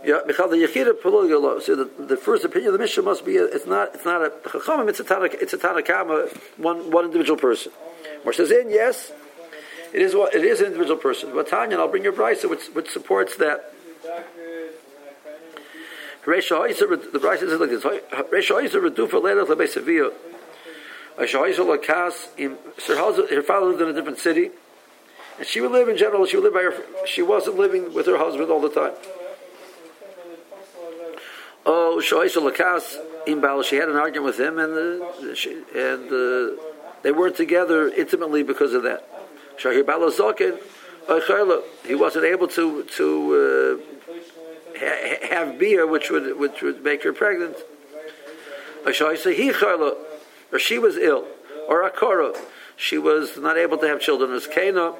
Yeah, 0.06 0.20
Michal 0.28 0.50
the 0.50 0.58
Yechida 0.58 0.92
Polygalo. 1.02 1.62
So 1.62 1.76
the, 1.78 1.86
the 2.04 2.18
first 2.18 2.44
opinion 2.44 2.68
of 2.68 2.74
the 2.74 2.80
Mishnah 2.80 3.04
must 3.04 3.26
be 3.26 3.38
it's 3.38 3.66
not 3.66 3.96
it's 3.96 4.04
not 4.04 4.22
a 4.22 4.30
Chachamim, 4.50 4.90
it's 4.90 5.00
a 5.00 5.06
Tanakh, 5.06 5.34
it's 5.42 5.54
a 5.54 5.58
Tanakama, 5.58 6.36
one 6.58 6.92
one 6.92 7.06
individual 7.06 7.40
person. 7.40 7.72
More 8.26 8.34
says 8.34 8.52
in 8.52 8.70
yes, 8.70 9.14
it 9.94 10.02
is 10.02 10.16
what 10.16 10.34
it 10.34 10.44
is 10.44 10.60
an 10.60 10.68
individual 10.68 10.98
person. 10.98 11.32
But 11.34 11.48
Tanya, 11.48 11.78
I'll 11.78 11.88
bring 11.88 12.04
your 12.04 12.14
brisa 12.14 12.50
which 12.50 12.66
which 12.74 12.90
supports 12.90 13.36
that. 13.38 13.74
The 16.26 17.20
brisa 17.20 17.40
says 17.40 17.60
like 17.60 17.70
this: 17.70 17.84
Resha 17.84 18.56
Oizer 18.56 18.82
Redufa. 18.90 19.22
Her 23.30 23.42
father 23.44 23.66
lived 23.68 23.82
in 23.82 23.88
a 23.90 23.94
different 23.94 24.18
city, 24.18 24.50
and 25.38 25.48
she 25.48 25.62
would 25.62 25.72
live 25.72 25.88
in 25.88 25.98
general. 25.98 26.26
She 26.26 26.38
would 26.38 26.44
live 26.44 26.54
by 26.54 26.64
her. 26.64 26.74
She 27.06 27.22
wasn't 27.22 27.58
living 27.58 27.94
with 27.94 28.08
her 28.08 28.18
husband 28.18 28.50
all 28.50 28.62
the 28.62 28.70
time. 28.70 28.94
Oh, 31.66 32.02
Shoisha 32.04 32.42
Lakas 32.42 32.98
Imbal, 33.26 33.64
she 33.64 33.78
had 33.78 33.88
an 33.88 33.96
argument 33.96 34.26
with 34.26 34.40
him, 34.40 34.60
and 34.60 34.74
uh, 34.74 35.36
she, 35.36 35.64
and 35.74 36.12
uh, 36.12 36.62
they 37.04 37.12
weren't 37.12 37.38
together 37.38 37.88
intimately 37.90 38.44
because 38.44 38.74
of 38.74 38.84
that. 38.84 39.08
Shahir 39.58 39.84
he 41.86 41.96
wasn't 41.96 42.26
able 42.26 42.48
to 42.50 42.84
to 42.84 43.80
uh, 43.80 44.10
ha- 44.80 45.28
have 45.30 45.60
beer, 45.60 45.86
which 45.86 46.10
would 46.10 46.38
which 46.38 46.62
would 46.62 46.84
make 46.84 47.04
her 47.04 47.14
pregnant. 47.14 47.58
Or 48.86 48.94
she 50.60 50.78
was 50.78 50.98
ill, 50.98 51.26
or 51.68 51.90
Akara, 51.90 52.38
she 52.76 52.98
was 52.98 53.38
not 53.38 53.58
able 53.58 53.78
to 53.78 53.88
have 53.88 54.00
children. 54.00 54.32
As 54.32 54.48
Kana, 54.48 54.94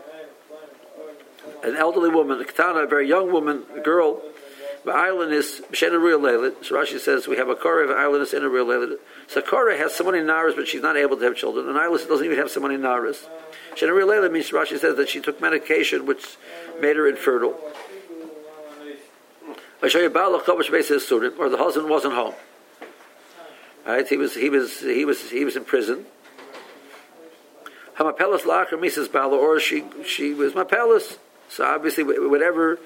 an 1.64 1.76
elderly 1.76 2.10
woman, 2.10 2.42
a 2.42 2.88
very 2.88 3.08
young 3.08 3.32
woman, 3.32 3.64
a 3.76 3.80
girl 3.82 4.22
the 4.86 4.92
island 4.92 5.34
is 5.34 5.62
Shena 5.72 6.02
real 6.02 6.20
Leilit. 6.20 6.66
So 6.66 6.76
Rashi 6.76 7.00
says 7.00 7.28
we 7.28 7.38
have 7.38 7.50
a 7.50 7.56
Korah, 7.56 7.92
an 7.92 7.98
island 7.98 8.24
is 8.24 8.34
in 8.34 8.44
a 8.44 8.50
real 8.50 8.66
Leilit. 8.66 8.98
So 9.28 9.42
Korah 9.42 9.78
has 9.78 9.94
someone 9.94 10.16
in 10.16 10.26
Naras, 10.26 10.56
but 10.56 10.68
she's 10.68 10.82
not 10.82 10.98
able 10.98 11.16
to 11.18 11.24
have 11.24 11.36
children. 11.36 11.70
An 11.70 11.78
island 11.78 12.08
doesn't 12.08 12.26
even 12.26 12.38
have 12.38 12.52
someone 12.52 12.72
in 12.72 12.82
Naras. 12.82 13.26
Shena 13.76 13.96
real 13.96 14.08
Leilit 14.08 14.32
means 14.32 14.50
Rashi 14.52 14.78
says 14.78 14.98
that 14.98 15.10
she 15.10 15.22
took 15.22 15.40
medication 15.40 16.06
which 16.06 16.38
made 16.82 16.98
her 16.98 17.08
infertile. 17.08 17.58
I 19.82 19.90
show 19.90 20.00
you 20.00 21.00
student, 21.00 21.36
or 21.38 21.50
the 21.50 21.58
husband 21.58 21.90
wasn't 21.90 22.14
home. 22.14 22.34
Right? 23.86 24.08
He 24.08 24.16
was 24.16 24.34
he 24.34 24.50
was 24.50 24.80
he 24.80 25.04
was 25.04 25.30
he 25.30 25.44
was 25.44 25.58
in 25.58 25.66
prison. 25.66 26.06
Hamapelas 27.98 28.46
lacher 28.46 28.78
Mrs. 28.78 29.12
Bala, 29.12 29.36
or 29.36 29.60
she 29.60 29.84
she 30.06 30.34
was 30.34 30.56
my 30.56 30.64
palace. 30.64 31.18
So 31.50 31.66
obviously, 31.66 32.04
whatever 32.04 32.80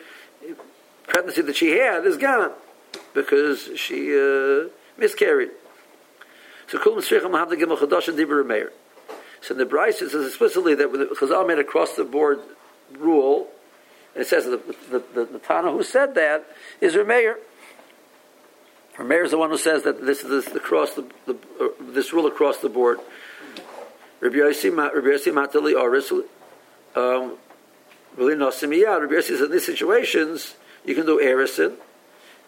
pregnancy 1.08 1.42
that 1.42 1.56
she 1.56 1.72
had 1.72 2.06
is 2.06 2.18
gone 2.18 2.52
because 3.14 3.70
she 3.76 4.14
uh, 4.14 4.70
miscarried. 4.98 5.50
So 6.68 6.78
Kulam 6.78 6.98
Sricham 6.98 7.38
have 7.38 7.50
the 7.50 7.56
Gimel 7.56 7.78
Chadash 7.78 8.10
and 8.10 8.48
Meir. 8.48 8.72
So 9.42 9.54
in 9.54 9.58
the 9.60 9.66
Bryce 9.66 10.00
says 10.00 10.14
explicitly 10.14 10.76
that 10.76 10.92
when 10.92 11.08
Chazal 11.10 11.48
made 11.48 11.60
across 11.60 11.96
the 11.96 12.04
board 12.04 12.40
rule, 12.98 13.48
and 14.14 14.24
it 14.24 14.28
says 14.28 14.46
the, 14.46 14.58
the, 14.90 15.04
the, 15.14 15.26
the 15.26 15.40
Tana 15.40 15.72
who 15.72 15.84
said 15.84 16.16
that 16.16 16.46
is 16.82 16.96
Rameir. 16.96 17.36
Rameir 18.98 19.26
is 19.26 19.32
the 19.32 19.38
one 19.38 19.52
who 19.52 19.58
says 19.58 19.84
that 19.84 20.04
this 20.06 20.24
is 20.24 20.46
this, 20.46 20.56
across 20.56 20.96
the, 20.96 21.06
the 21.26 21.34
uh, 21.62 21.68
this 21.80 22.14
rule 22.14 22.26
across 22.26 22.58
the 22.58 22.70
board. 22.70 23.00
Rabbi 24.20 24.38
Yossi 24.38 24.72
Matali 24.72 25.80
Aris, 25.80 26.12
um. 26.96 27.38
Rabbi 28.18 28.34
Yossi 28.34 29.22
says 29.22 29.42
in 29.42 29.52
these 29.52 29.66
situations 29.66 30.56
you 30.88 30.96
can 30.96 31.06
do 31.06 31.20
erison, 31.20 31.76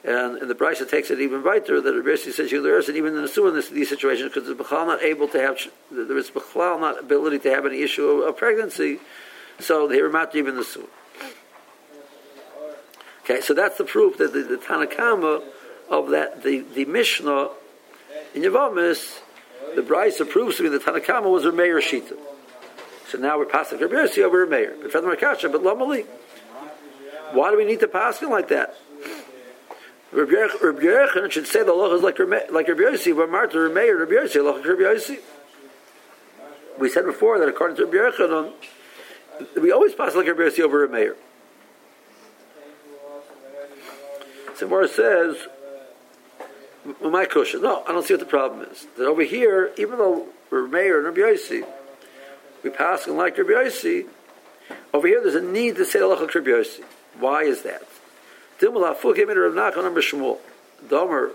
and, 0.04 0.50
the 0.50 0.56
Brisa 0.56 0.90
takes 0.90 1.12
it 1.12 1.20
even 1.20 1.44
weiter 1.44 1.82
that 1.82 1.94
Rabbi 1.94 2.08
Yossi 2.08 2.32
says 2.32 2.52
you 2.52 2.62
can 2.62 2.64
do 2.64 2.76
erison 2.76 2.96
even 2.96 3.16
in 3.16 3.26
the 3.26 3.48
in 3.48 3.76
these 3.76 3.90
situations 3.90 4.32
because 4.34 4.48
the 4.48 4.56
Bechal 4.56 4.88
not 4.88 5.04
able 5.04 5.28
to 5.28 5.40
have 5.40 5.60
there 5.92 6.18
is 6.18 6.32
Bechal 6.32 6.80
not 6.80 7.00
ability 7.00 7.40
to 7.40 7.52
have 7.52 7.66
any 7.66 7.82
issue 7.82 8.08
of, 8.08 8.30
of 8.30 8.38
pregnancy, 8.38 9.00
so 9.60 9.88
they 9.88 9.98
remat 9.98 10.34
even 10.36 10.56
the 10.56 10.64
suit. 10.64 10.90
Okay, 13.24 13.42
so 13.42 13.54
that's 13.54 13.78
the 13.78 13.84
proof 13.84 14.18
that 14.18 14.34
the, 14.34 14.42
the 14.42 14.58
Tanakama 14.58 15.44
of 15.90 16.10
that 16.12 16.44
the, 16.44 16.62
the 16.74 16.86
Mishnah 16.86 17.50
in 18.34 18.44
Yavamis, 18.44 19.20
the 19.76 19.82
Brisa 19.82 20.28
proves 20.28 20.58
to 20.58 20.64
me 20.64 20.70
that 20.70 20.84
Tanakama 20.84 21.30
was 21.30 21.46
a 21.46 21.52
mayor 21.52 21.82
Shita. 21.82 22.18
So 23.10 23.18
now 23.18 23.38
we're 23.38 23.46
passing 23.46 23.80
Rabbi 23.80 23.96
Yossi 23.96 24.24
over 24.24 24.44
a 24.44 24.48
mayor. 24.48 24.76
But 24.82 24.92
but 24.94 25.04
Lamali. 25.04 26.06
Why 27.32 27.52
do 27.52 27.58
we 27.58 27.66
need 27.66 27.80
to 27.82 27.88
pass 27.88 28.20
him 28.20 28.30
like 28.30 28.50
that? 28.50 28.76
Rabbi 30.12 30.32
Yechon 30.32 31.32
should 31.32 31.46
say 31.46 31.64
the 31.64 31.74
law 31.74 31.94
is 31.94 32.02
like 32.02 32.18
like 32.18 32.68
Rabbi 32.68 32.82
Yossi, 32.82 33.16
but 33.16 33.30
Marta 33.30 33.60
Rabbi 33.60 33.90
Rabbi 33.90 34.14
Yossi, 34.14 34.44
like 34.44 34.66
Rabbi 34.66 34.82
Yossi. 34.82 35.20
We 36.80 36.90
said 36.90 37.06
before 37.06 37.38
that 37.40 37.48
according 37.48 37.78
to 37.78 37.86
Rabbi 37.86 38.18
Yechon, 38.18 38.54
we 39.62 39.72
always 39.72 39.94
pass 39.94 40.16
like 40.16 40.28
Rabbi 40.28 40.42
Yossi 40.42 40.62
over 40.62 40.88
mayor. 40.88 41.16
Samar 44.56 44.88
says, 44.88 45.38
my 47.02 47.26
question. 47.26 47.62
No, 47.62 47.84
I 47.88 47.94
don't 47.94 48.06
see 48.06 48.14
what 48.14 48.20
the 48.20 48.26
problem 48.26 48.68
is. 48.70 48.88
That 48.98 49.06
over 49.06 49.24
here, 49.24 49.72
even 49.78 49.98
though 49.98 50.28
we're 50.50 50.66
and 50.66 50.74
Rabbi 51.06 51.20
Yossi, 51.20 51.66
we 52.64 52.70
pass 52.70 53.08
and 53.08 53.16
like 53.16 53.38
Rabbi 53.38 53.52
Yossi. 53.52 54.08
Over 54.94 55.08
here, 55.08 55.22
there's 55.22 55.36
a 55.36 55.42
need 55.42 55.76
to 55.76 55.86
say 55.86 56.00
halacha 56.00 56.34
Rabbi 56.34 56.50
Yossi. 56.50 56.84
Why 57.20 57.44
is 57.44 57.64
that? 57.64 57.84
Domer 60.88 61.32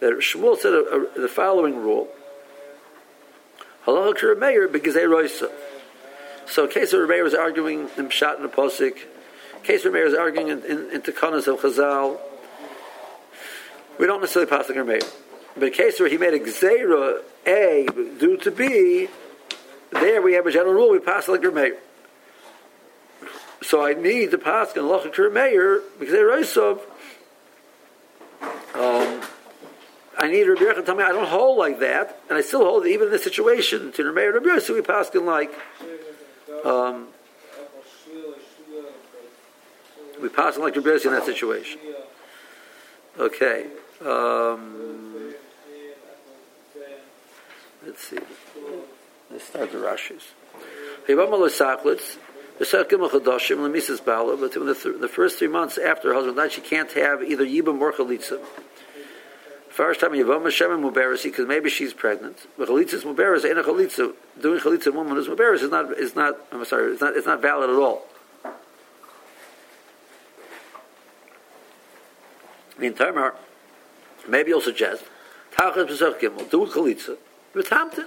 that 0.00 0.12
Shmuel 0.14 0.58
said 0.58 0.72
a, 0.72 0.78
a, 0.78 1.20
the 1.20 1.28
following 1.28 1.76
rule: 1.76 2.08
halacha 3.86 4.22
Rabbi 4.22 4.40
Meir 4.40 4.68
they 4.68 4.80
roisa. 4.80 5.50
So, 6.46 6.66
case 6.66 6.92
of 6.92 7.00
Rabbi 7.00 7.22
was 7.22 7.34
arguing 7.34 7.88
in 7.96 8.08
Pshat 8.08 8.40
and 8.40 8.50
Aposik, 8.50 8.96
in 9.56 9.62
case 9.62 9.84
Rabbi 9.84 10.02
was 10.02 10.14
arguing 10.14 10.48
in, 10.48 10.64
in, 10.64 10.90
in 10.90 11.02
Takanas 11.02 11.46
of 11.46 11.60
Chazal, 11.60 12.18
we 13.98 14.06
don't 14.06 14.20
necessarily 14.20 14.50
pass 14.50 14.66
the 14.66 14.74
Rabbi 14.74 14.98
But 15.54 15.64
in 15.64 15.72
case 15.72 16.00
where 16.00 16.08
he 16.08 16.18
made 16.18 16.34
a 16.34 16.40
Gzeira 16.40 17.22
A 17.46 17.86
due 18.18 18.36
to 18.38 18.50
B, 18.50 19.08
there 19.92 20.22
we 20.22 20.32
have 20.34 20.46
a 20.46 20.50
general 20.50 20.74
rule, 20.74 20.90
we 20.90 20.98
pass 20.98 21.28
your 21.28 21.52
mayor. 21.52 21.76
So 23.70 23.86
I 23.86 23.94
need 23.94 24.32
to 24.32 24.38
pass 24.38 24.74
and 24.74 24.88
loch 24.88 25.16
your 25.16 25.30
mayor 25.30 25.80
because 26.00 26.12
they 26.12 26.18
Raisov. 26.22 26.80
Um, 28.74 29.22
I 30.18 30.26
need 30.26 30.42
Rabbi 30.48 30.62
Yechon 30.62 30.84
tell 30.84 30.96
me 30.96 31.04
I 31.04 31.12
don't 31.12 31.28
hold 31.28 31.56
like 31.56 31.78
that, 31.78 32.20
and 32.28 32.36
I 32.36 32.40
still 32.40 32.64
hold 32.64 32.84
even 32.88 33.06
in 33.06 33.12
this 33.12 33.22
situation 33.22 33.92
to 33.92 34.10
Rabbi 34.10 34.26
Rabbi 34.26 34.58
so 34.58 34.74
we 34.74 34.82
pass 34.82 35.14
like 35.14 35.52
um, 36.64 37.06
we 40.20 40.28
pass 40.30 40.58
like 40.58 40.74
Rabbi 40.74 40.98
in 41.04 41.12
that 41.12 41.24
situation. 41.24 41.80
Okay. 43.20 43.66
Um, 44.04 45.32
let's 47.86 48.02
see. 48.02 48.18
Let's 49.30 49.44
start 49.44 49.70
the 49.70 49.78
Rashis. 49.78 50.22
The 52.60 52.66
second 52.66 53.00
Chadashim, 53.00 53.56
Lemises 53.56 54.04
Bala, 54.04 54.36
but 54.36 54.54
in 54.54 54.66
the, 54.66 54.74
th- 54.74 55.00
the 55.00 55.08
first 55.08 55.38
three 55.38 55.48
months 55.48 55.78
after 55.78 56.08
her 56.08 56.14
husband 56.14 56.36
died, 56.36 56.52
she 56.52 56.60
can't 56.60 56.92
have 56.92 57.22
either 57.22 57.46
Yibam 57.46 57.80
or 57.80 57.90
Chalitza. 57.90 58.38
First 59.70 60.00
time 60.00 60.12
Yavam 60.12 60.44
Hashem 60.44 60.70
and 60.70 60.84
Mubarasi, 60.84 61.22
because 61.22 61.48
maybe 61.48 61.70
she's 61.70 61.94
pregnant. 61.94 62.46
But 62.58 62.68
Chalitza 62.68 62.92
is 62.92 63.04
Mubaras, 63.04 63.46
ain't 63.46 63.58
a 63.58 63.62
Chalitza. 63.62 64.12
Doing 64.38 64.60
Chalitza 64.60 64.92
woman 64.92 65.16
is 65.16 65.26
Mubaras 65.26 65.62
is 65.62 65.70
not, 65.70 65.98
is 65.98 66.14
not, 66.14 66.36
I'm 66.52 66.62
sorry, 66.66 66.92
it's 66.92 67.00
not, 67.00 67.16
it's 67.16 67.26
not 67.26 67.40
valid 67.40 67.70
at 67.70 67.76
all. 67.76 68.02
In 72.78 72.92
Tamar, 72.92 73.36
maybe 74.28 74.50
you'll 74.50 74.60
suggest, 74.60 75.04
Tachas 75.56 75.88
Pesach 75.88 76.20
Gimel, 76.20 76.50
do 76.50 76.66
Chalitza, 76.66 77.16
with 77.54 77.70
Hampton. 77.70 78.04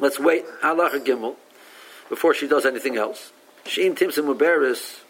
Let's 0.00 0.18
wait 0.18 0.44
halacha 0.64 0.98
gimel 1.04 1.36
before 2.12 2.34
she 2.34 2.46
does 2.46 2.66
anything 2.66 2.98
else. 2.98 3.32
Shein 3.64 3.96
timsim 3.96 4.26
muberis 4.28 5.00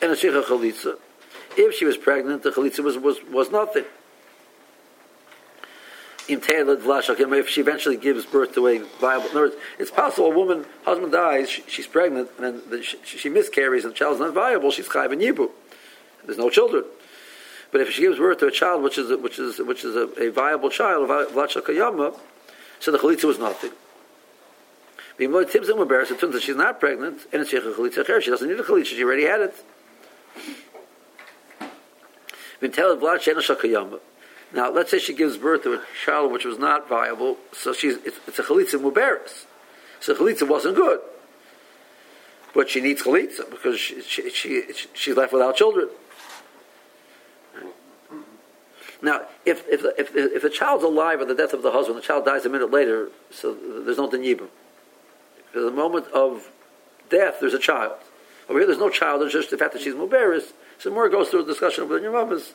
and 0.00 0.12
a 0.12 0.14
shicha 0.14 0.40
chalitza. 0.44 0.96
If 1.56 1.74
she 1.74 1.84
was 1.84 1.96
pregnant, 1.96 2.44
the 2.44 2.52
chalitza 2.52 2.78
was, 2.78 2.96
was, 2.96 3.18
was 3.24 3.50
nothing. 3.50 3.82
If 6.28 7.48
she 7.48 7.60
eventually 7.60 7.96
gives 7.96 8.24
birth 8.24 8.54
to 8.54 8.68
a 8.68 8.78
viable, 9.00 9.30
in 9.30 9.34
words, 9.34 9.56
it's 9.80 9.90
possible 9.90 10.30
a 10.30 10.34
woman, 10.34 10.64
husband 10.84 11.10
dies, 11.10 11.50
she, 11.50 11.64
she's 11.66 11.88
pregnant, 11.88 12.30
and 12.38 12.62
then 12.70 12.82
she, 12.84 12.98
she, 13.02 13.28
miscarries, 13.28 13.82
and 13.84 13.92
the 13.92 13.96
child 13.96 14.14
is 14.14 14.20
not 14.20 14.32
viable. 14.32 14.70
She's 14.70 14.88
chayv 14.88 15.10
and 15.10 15.20
yibu. 15.20 15.50
There's 16.24 16.38
no 16.38 16.50
children. 16.50 16.84
But 17.72 17.80
if 17.80 17.90
she 17.90 18.02
gives 18.02 18.18
birth 18.18 18.38
to 18.38 18.46
a 18.46 18.52
child 18.52 18.84
which 18.84 18.96
is 18.96 19.10
which 19.20 19.40
is 19.40 19.58
which 19.58 19.84
is 19.84 19.96
a, 19.96 20.06
a 20.22 20.30
viable 20.30 20.70
child, 20.70 21.08
so 21.08 22.90
the 22.92 22.98
chalitza 22.98 23.24
was 23.24 23.40
nothing. 23.40 23.72
It 25.16 25.52
turns 25.52 25.70
out 26.34 26.42
she's 26.42 26.56
not 26.56 26.80
pregnant, 26.80 27.26
and 27.32 27.42
it's 27.42 27.50
She 27.50 27.58
doesn't 28.30 28.48
need 28.48 28.58
a 28.58 28.62
chalitza, 28.62 28.86
she 28.86 29.04
already 29.04 29.24
had 29.24 29.40
it. 29.40 29.54
Now, 34.52 34.70
let's 34.70 34.90
say 34.90 34.98
she 34.98 35.14
gives 35.14 35.36
birth 35.36 35.64
to 35.64 35.74
a 35.74 35.82
child 36.04 36.32
which 36.32 36.44
was 36.44 36.58
not 36.58 36.88
viable, 36.88 37.36
so 37.52 37.72
she's 37.72 37.96
it's, 38.04 38.18
it's 38.26 38.38
a 38.38 38.42
chalitza 38.42 38.80
muberis. 38.80 39.46
So 40.00 40.14
chalitza 40.14 40.48
wasn't 40.48 40.76
good, 40.76 41.00
but 42.54 42.70
she 42.70 42.80
needs 42.80 43.02
chalitza 43.02 43.50
because 43.50 43.78
she, 43.78 44.00
she, 44.02 44.30
she, 44.30 44.62
she's 44.94 45.16
left 45.16 45.32
without 45.32 45.56
children. 45.56 45.88
Now, 49.02 49.26
if, 49.44 49.68
if, 49.68 49.84
if, 49.98 50.16
if 50.16 50.42
the 50.42 50.50
child's 50.50 50.82
alive 50.82 51.20
at 51.20 51.28
the 51.28 51.34
death 51.34 51.52
of 51.52 51.62
the 51.62 51.72
husband, 51.72 51.98
the 51.98 52.02
child 52.02 52.24
dies 52.24 52.46
a 52.46 52.48
minute 52.48 52.70
later, 52.70 53.10
so 53.30 53.54
there's 53.54 53.98
no 53.98 54.08
dinyibim. 54.08 54.48
At 55.54 55.62
the 55.62 55.70
moment 55.70 56.06
of 56.08 56.50
death, 57.10 57.36
there's 57.40 57.54
a 57.54 57.58
child. 57.58 57.92
Over 58.48 58.58
here, 58.58 58.66
there's 58.66 58.78
no 58.78 58.90
child. 58.90 59.22
It's 59.22 59.32
just 59.32 59.50
the 59.50 59.58
fact 59.58 59.72
that 59.72 59.82
she's 59.82 59.94
muberis. 59.94 60.52
So 60.78 60.90
more 60.90 61.08
goes 61.08 61.28
through 61.28 61.44
a 61.44 61.46
discussion 61.46 61.88
with 61.88 62.02
the 62.02 62.08
Yamamas 62.08 62.52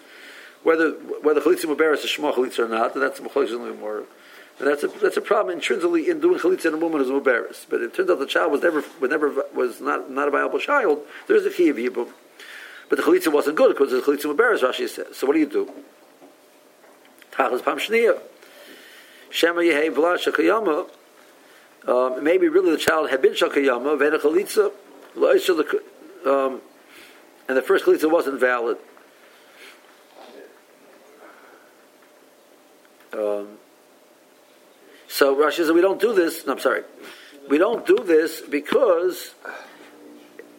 whether 0.64 0.92
whether 0.92 1.42
chalitza 1.42 1.66
muberis 1.66 2.04
is 2.04 2.10
shema 2.10 2.32
chalitza 2.32 2.60
or 2.60 2.68
not. 2.68 2.94
And 2.94 3.02
that's 3.02 3.20
a 3.20 3.24
more. 3.24 4.04
And 4.60 4.68
that's 4.68 4.84
a 4.84 4.88
that's 4.88 5.18
a 5.18 5.22
problem 5.22 5.56
intrinsically 5.56 6.10
in 6.10 6.20
doing 6.20 6.40
chalitza 6.40 6.66
in 6.66 6.74
a 6.74 6.78
woman 6.78 7.00
who's 7.00 7.10
muberis. 7.10 7.66
But 7.70 7.82
it 7.82 7.94
turns 7.94 8.10
out 8.10 8.20
the 8.20 8.26
child 8.26 8.52
was 8.52 8.62
never 8.62 8.84
was 9.00 9.10
never 9.10 9.34
was 9.54 9.82
not 9.82 10.12
not 10.12 10.28
a 10.28 10.32
viable 10.32 10.60
child. 10.60 11.00
There's 11.28 11.46
a 11.46 11.50
chiyuv 11.50 11.76
yibum. 11.76 12.10
But 12.90 12.98
the 12.98 13.04
chalitza 13.04 13.32
wasn't 13.32 13.56
good 13.56 13.70
because 13.70 13.92
the 13.92 14.02
chalitza 14.02 14.36
muberis. 14.36 14.60
Rashi 14.60 14.90
says. 14.90 15.16
So 15.16 15.28
what 15.28 15.34
do 15.34 15.40
you 15.40 15.46
do? 15.46 15.72
Pam. 17.32 17.58
Shema 19.32 19.62
v'la 19.62 20.18
shakayama. 20.18 20.90
Um, 21.88 22.24
maybe 22.24 22.48
really 22.50 22.72
the 22.72 22.78
child 22.78 23.10
had 23.10 23.22
been 23.22 23.34
shakayama, 23.34 23.98
vena 23.98 24.20
chalitza, 24.20 24.72
um, 26.26 26.62
and 27.48 27.58
the 27.58 27.62
first 27.62 27.86
chalitza 27.86 28.12
wasn't 28.12 28.40
valid. 28.40 28.78
Um, 33.14 33.58
so 35.08 35.36
Rashi 35.36 35.58
says 35.58 35.72
we 35.72 35.82
don't 35.82 36.00
do 36.00 36.14
this. 36.14 36.46
No, 36.46 36.54
I'm 36.54 36.60
sorry, 36.60 36.84
we 37.50 37.58
don't 37.58 37.86
do 37.86 37.98
this 38.04 38.42
because. 38.42 39.34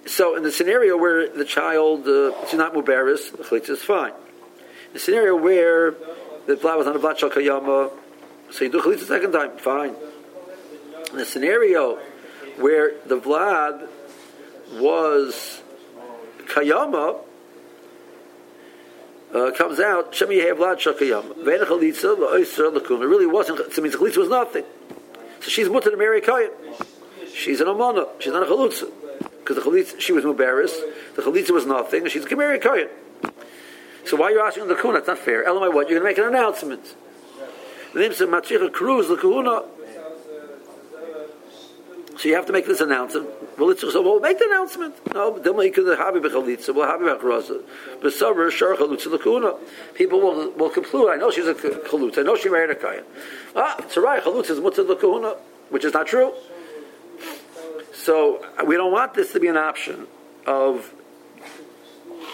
So 0.06 0.35
in 0.35 0.42
the 0.42 0.50
scenario 0.50 0.96
where 0.96 1.28
the 1.28 1.44
child 1.44 2.09
uh, 2.09 2.33
is 2.42 2.54
not 2.54 2.72
muberis, 2.72 3.30
the 3.37 3.44
chalitza 3.44 3.70
is 3.70 3.83
fine. 3.83 4.14
The 4.94 4.98
scenario 4.98 5.37
where 5.37 5.94
the 6.46 6.56
blood 6.56 6.78
was 6.78 6.87
on 6.87 6.96
a 6.96 6.98
blood 6.98 7.18
shakayama, 7.18 7.92
so 8.50 8.64
you 8.64 8.72
do 8.72 8.80
chalitza 8.80 9.06
second 9.06 9.33
time, 9.33 9.59
fine 9.59 9.90
in 9.90 9.96
the 11.18 11.25
scenario 11.25 11.96
where 12.59 12.92
the 13.07 13.18
Vlad 13.18 13.88
was 14.75 15.62
Kayama, 16.46 17.20
uh, 19.35 19.51
comes 19.57 19.79
out, 19.79 20.14
Shem 20.14 20.29
Yehe 20.29 20.53
Vlad 20.53 20.79
Shakayama. 20.79 21.44
Chalitza. 21.44 23.03
It 23.03 23.07
really 23.07 23.27
wasn't, 23.27 23.61
it 23.61 23.83
means 23.83 23.94
Chalitza 23.94 24.18
was 24.18 24.29
nothing. 24.29 24.64
So 25.40 25.49
she's 25.49 25.68
mutter 25.68 25.90
to 25.90 25.96
marry 25.96 26.20
Kayan. 26.20 26.51
She's 27.33 27.61
an 27.61 27.68
Amana. 27.68 28.07
She's 28.18 28.33
not 28.33 28.42
a 28.42 28.46
Chalutza. 28.46 28.90
Because 29.38 29.57
the 29.57 29.62
Chalitza, 29.62 30.01
she 30.01 30.12
was 30.12 30.25
Mubaris. 30.25 30.73
The 31.16 31.23
Chalitza 31.23 31.51
was 31.51 31.64
nothing, 31.64 32.03
and 32.03 32.11
she's 32.11 32.25
a 32.25 32.37
marry 32.37 32.59
Kayan. 32.59 32.88
So 34.05 34.16
why 34.16 34.27
are 34.27 34.31
you 34.33 34.40
asking 34.40 34.68
the 34.68 34.75
Kuna? 34.75 34.94
That's 34.94 35.07
not 35.07 35.18
fair. 35.18 35.44
Elamai, 35.44 35.73
what? 35.73 35.88
You're 35.88 36.01
going 36.01 36.01
to 36.01 36.05
make 36.05 36.18
an 36.18 36.25
announcement. 36.25 36.94
The 37.94 38.01
name 38.01 38.12
says 38.12 38.29
Matricha 38.29 38.73
Cruz, 38.73 39.09
the 39.09 39.16
Kahuna. 39.16 39.62
So 42.20 42.28
you 42.28 42.35
have 42.35 42.44
to 42.46 42.52
make 42.52 42.66
this 42.66 42.83
announcement. 42.83 43.30
Well, 43.59 43.70
it's 43.70 43.80
so 43.80 44.02
we'll 44.02 44.20
make 44.20 44.38
the 44.38 44.44
announcement. 44.44 44.94
No, 45.14 45.38
then 45.38 45.56
we 45.56 45.70
could 45.70 45.87
have 45.87 46.14
bechalitza. 46.14 46.74
We'll 46.74 46.87
have 46.87 47.00
bechroza. 47.00 47.62
But 48.02 48.12
sover 48.12 48.50
shar 48.50 48.76
chalutza 48.76 49.06
lakuna. 49.06 49.59
People 49.94 50.20
will 50.20 50.50
will 50.50 50.68
conclude. 50.68 51.09
I 51.09 51.16
know 51.16 51.30
she's 51.30 51.46
a 51.46 51.54
chalutza. 51.54 52.18
I 52.18 52.22
know 52.22 52.37
she 52.37 52.50
married 52.50 52.68
a 52.68 52.74
kayan. 52.74 53.04
Ah, 53.56 53.76
it's 53.78 53.96
a 53.96 54.02
right. 54.02 54.22
Chalutza 54.22 54.50
is 54.50 54.61
mutzah 54.61 54.87
lakuna, 54.87 55.38
which 55.70 55.83
is 55.87 55.94
not 55.94 56.09
true. 56.09 56.35
So 57.94 58.44
we 58.66 58.76
don't 58.76 58.92
want 58.92 59.14
this 59.14 59.33
to 59.33 59.40
be 59.40 59.48
an 59.48 59.56
option 59.56 60.06
of 60.46 60.92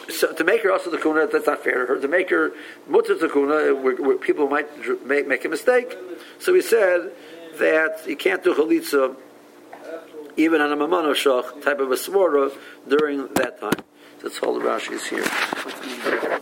so 0.08 0.32
to 0.32 0.42
make 0.42 0.64
her 0.64 0.72
also 0.72 0.90
the 0.90 0.98
kuna, 0.98 1.28
that's 1.28 1.46
not 1.46 1.62
fair 1.62 1.86
to 1.86 1.94
her. 1.94 2.00
To 2.00 2.08
make 2.08 2.30
her 2.30 2.50
mutter 2.88 3.14
the 3.16 3.28
where, 3.28 3.94
where 3.94 4.18
people 4.18 4.48
might 4.48 4.66
make, 5.06 5.28
make 5.28 5.44
a 5.44 5.48
mistake. 5.48 5.96
So 6.40 6.52
we 6.52 6.60
said 6.60 7.12
that 7.60 8.04
you 8.08 8.16
can't 8.16 8.42
do 8.42 8.52
chalitza 8.52 9.14
even 10.36 10.60
on 10.60 10.72
a 10.72 10.76
mamano 10.76 11.12
shach 11.12 11.62
type 11.62 11.80
of 11.80 11.90
a 11.90 11.94
svora 11.94 12.52
during 12.88 13.28
that 13.34 13.60
time. 13.60 13.84
That's 14.22 14.38
all 14.40 14.54
the 14.58 14.64
Rashi 14.64 14.92
is 14.92 15.06
here. 15.06 16.26